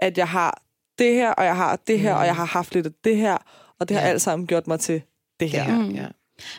[0.00, 0.62] at jeg har
[0.98, 2.20] det her, og jeg har det her, mm.
[2.20, 3.36] og jeg har haft lidt af det her,
[3.80, 4.10] og det har Ja.
[4.10, 5.02] alt sammen gjort mig til
[5.40, 5.76] det her.
[5.78, 5.90] Mm.
[5.90, 6.06] ja.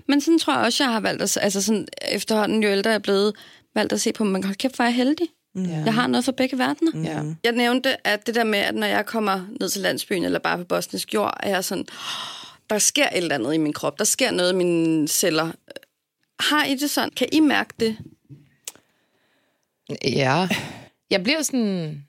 [0.07, 2.95] Men sådan tror jeg også, jeg har valgt at, altså sådan, efterhånden jo ældre jeg
[2.95, 3.33] er blevet,
[3.75, 5.27] valgt at se på, men hold kæft, hvor er jeg heldig.
[5.55, 5.69] Mm.
[5.69, 6.91] Jeg har noget for begge verdener.
[6.93, 7.03] Mm.
[7.03, 7.21] Ja.
[7.43, 10.57] Jeg nævnte, at det der med, at når jeg kommer ned til landsbyen, eller bare
[10.57, 13.99] på bosnisk jord, er jeg sådan, "Åh, der sker et eller andet i min krop,
[13.99, 15.51] der sker noget i mine celler.
[16.39, 17.09] Har I det sådan?
[17.09, 17.97] Kan I mærke det?
[20.03, 20.47] ja.
[21.09, 22.03] Jeg bliver sådan...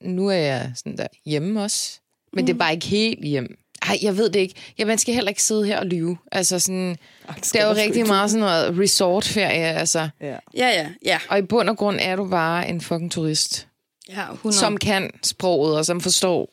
[0.00, 2.00] Nu er jeg sådan der hjemme også.
[2.32, 2.46] Men mm.
[2.46, 3.58] det er bare ikke helt hjem.
[3.88, 4.54] Ej, jeg ved det ikke.
[4.78, 6.16] Ja, man skal heller ikke sidde her og lyve.
[6.32, 6.96] Altså sådan,
[7.28, 8.04] Ej, det er jo rigtig ikke.
[8.08, 10.08] meget sådan noget resortferie, altså.
[10.20, 10.26] Ja.
[10.56, 11.18] Ja, ja, ja.
[11.28, 13.68] Og i bund og grund er du bare en fucking turist,
[14.08, 14.58] ja 100.
[14.60, 16.52] som kan sproget og som forstår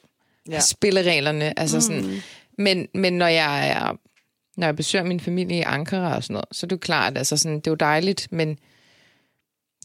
[0.50, 0.60] Ja.
[0.60, 1.60] spillereglerne.
[1.60, 2.22] Altså sådan, Mm.
[2.58, 3.98] Men, men når jeg er,
[4.60, 7.18] når jeg besøger min familie i Ankara og sådan noget, så er det jo klart,
[7.18, 8.58] altså sådan, det er jo dejligt, men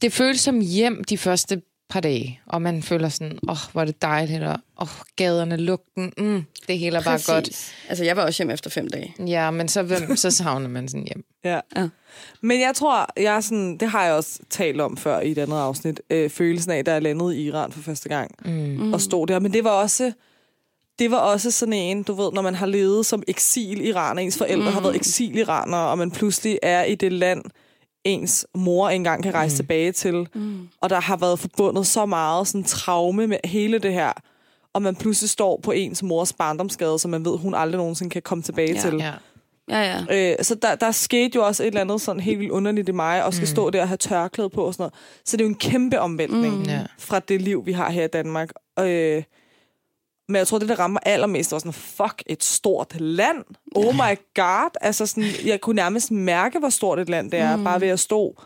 [0.02, 3.80] det føles som hjem de første par dage, og man føler sådan, åh, oh, hvor
[3.80, 7.72] er det dejligt, og åh, oh, gaderne, lugten, mm, det hele er bare godt.
[7.88, 9.14] Altså, jeg var også hjemme efter fem dage.
[9.26, 11.24] Ja, men så, så savner man sådan hjem.
[11.44, 11.60] Ja.
[11.76, 11.88] Ja.
[12.40, 15.38] Men jeg tror, jeg er sådan, det har jeg også talt om før i et
[15.38, 18.92] andet afsnit, øh, følelsen af, da jeg landede i Iran for første gang, Mm.
[18.92, 19.38] og stod der.
[19.38, 20.12] Men det var også,
[20.98, 24.68] det var også sådan en, du ved, når man har levet som eksil-iraner, ens forældre
[24.70, 24.74] mm.
[24.74, 27.42] har været eksil-iranere, og man pludselig er i det land,
[28.08, 29.56] ens mor engang kan rejse mm.
[29.56, 30.68] tilbage til, Mm.
[30.80, 34.12] og der har været forbundet så meget sådan traume med hele det her,
[34.72, 38.22] og man pludselig står på ens mors barndomsgade, som man ved, hun aldrig nogensinde kan
[38.22, 38.80] komme tilbage Ja.
[38.80, 38.94] til.
[38.98, 39.12] Ja.
[39.70, 40.32] Ja, ja.
[40.32, 42.92] Øh, så der, der skete jo også et eller andet sådan helt vildt underligt i
[42.92, 43.46] mig, og skal mm.
[43.50, 44.94] stå der og have tørklæde på og sådan noget.
[45.24, 46.68] Så det er jo en kæmpe omvæltning Mm.
[46.98, 48.50] fra det liv, vi har her i Danmark.
[48.80, 49.22] Øh,
[50.28, 53.44] men jeg tror, det, der rammer allermest, var sådan, fuck, et stort land.
[53.74, 54.70] Oh my god.
[54.80, 57.64] Altså sådan, jeg kunne nærmest mærke, hvor stort et land det er, mm.
[57.64, 58.42] bare ved at stå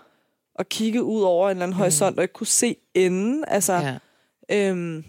[0.55, 3.45] og kigge ud over en eller anden horisont, og ikke kunne se enden.
[3.49, 3.99] Altså, Ja.
[4.51, 5.05] Øhm,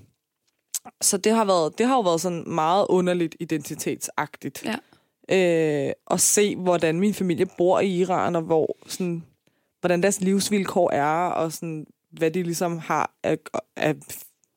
[1.01, 4.65] så det har, været, det har jo været sådan meget underligt identitetsagtigt.
[4.65, 4.75] Ja.
[5.87, 9.23] Øh, at se, hvordan min familie bor i Iran, og hvor sådan,
[9.79, 13.37] hvordan deres livsvilkår er, og sådan, hvad de ligesom har af,
[13.75, 13.95] af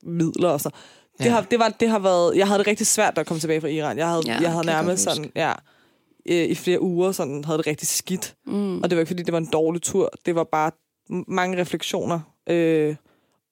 [0.02, 0.70] midler og så.
[1.18, 1.30] Det, Ja.
[1.30, 2.36] har, det, var, det har været...
[2.36, 3.98] Jeg havde det rigtig svært, da jeg kom tilbage fra Iran.
[3.98, 5.30] Jeg havde, Ja, jeg havde nærmest sådan...
[5.34, 5.52] Ja,
[6.26, 8.34] i flere uger sådan, havde det rigtig skidt.
[8.46, 8.78] Mm.
[8.82, 10.10] Og det var ikke, fordi det var en dårlig tur.
[10.26, 10.70] Det var bare
[11.28, 12.20] mange refleksioner.
[12.48, 12.96] Øh,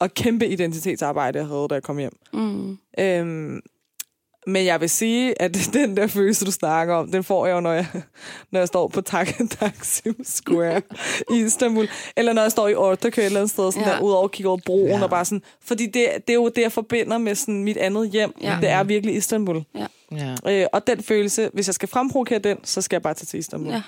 [0.00, 2.16] og kæmpe identitetsarbejde, jeg havde, da jeg kom hjem.
[2.32, 2.78] Mm.
[2.98, 3.60] Øhm,
[4.47, 7.61] men jeg vil sige, at den der følelse, du snakker om, den får jeg jo,
[7.61, 7.86] når jeg,
[8.51, 10.82] når jeg står på Tak- Taksim Square
[11.30, 11.88] i Istanbul.
[12.16, 13.90] Eller når jeg står i Ortaköy et eller andet sted, sådan Ja.
[13.92, 13.97] ja.
[13.97, 14.97] der, ud over kigger over broen, Ja.
[14.97, 15.03] ja.
[15.03, 15.42] og bare sådan...
[15.64, 18.34] Fordi det, det er jo det, jeg forbinder med sådan mit andet hjem.
[18.42, 18.59] Ja.
[18.61, 19.62] Det er virkelig Istanbul.
[20.12, 20.34] Ja.
[20.49, 23.38] Øh, og den følelse, hvis jeg skal fremprovokere den, så skal jeg bare tage til
[23.38, 23.72] Istanbul.
[23.72, 23.82] Ja.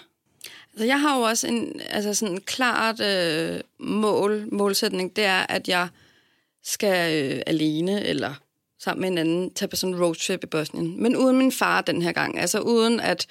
[0.73, 5.47] Altså, jeg har jo også en altså sådan en klart øh, mål, målsætning, det er,
[5.49, 5.89] at jeg
[6.65, 8.35] skal øh, alene eller
[8.81, 11.03] sammen med en anden tage på sådan en roadtrip i Bosnien.
[11.03, 12.39] Men uden min far den her gang.
[12.39, 13.27] Altså uden at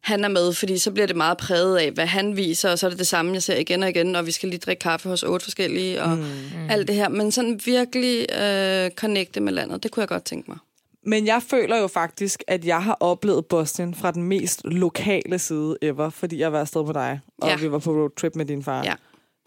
[0.00, 2.86] han er med, fordi så bliver det meget præget af, hvad han viser, og så
[2.86, 5.08] er det det samme, jeg ser igen og igen, og vi skal lige drikke kaffe
[5.08, 6.24] hos otte forskellige, og mm.
[6.70, 7.08] alt det her.
[7.08, 10.58] Men sådan virkelig øh, connecte med landet, det kunne jeg godt tænke mig.
[11.02, 15.76] Men jeg føler jo faktisk, at jeg har oplevet Bosnien fra den mest lokale side
[15.82, 17.56] ever, fordi jeg var afsted med dig, og ja.
[17.56, 18.84] vi var på roadtrip med din far.
[18.84, 18.94] Ja.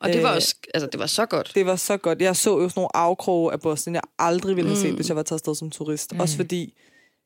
[0.03, 1.51] Og det var Øh, også, altså det var så godt.
[1.55, 2.21] Det var så godt.
[2.21, 5.15] Jeg så jo sådan nogle afkroge af Bosnien, jeg aldrig ville have set, hvis jeg
[5.15, 6.13] var taget afsted som turist.
[6.13, 6.19] Mm.
[6.19, 6.73] Også fordi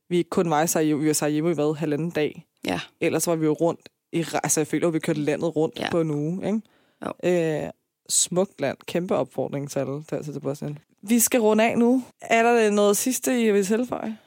[0.09, 2.45] vi kun var i Sarajevo, vi var i Sarajevo i hvad, halvanden dag.
[2.67, 2.79] Ja.
[3.01, 5.83] Ellers var vi jo rundt i, altså jeg føler, at vi kørte landet rundt Ja.
[5.83, 5.89] ja.
[5.91, 6.61] på en uge, ikke?
[7.05, 7.29] Jo.
[7.63, 7.69] Øh,
[8.09, 8.77] smukt land.
[8.85, 10.79] Kæmpe opfordring til alle, der til Bosnien.
[11.01, 12.03] Vi skal runde af nu.
[12.21, 14.17] Er der noget sidste, I vil tilføje?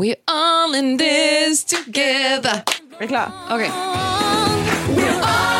[0.00, 2.56] We all in this together.
[3.00, 3.48] Er I klar?
[3.50, 3.68] Okay.
[4.96, 5.51] We're all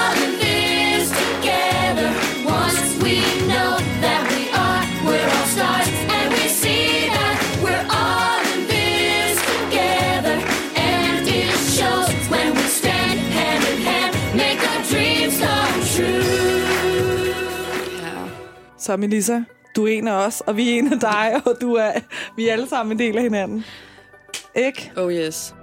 [18.83, 19.41] Så Melissa,
[19.77, 21.93] du er en af os, og vi er en af dig, og du er,
[22.37, 23.65] vi er alle sammen en del af hinanden.
[24.57, 24.93] Ikke?
[24.97, 25.55] Oh yes.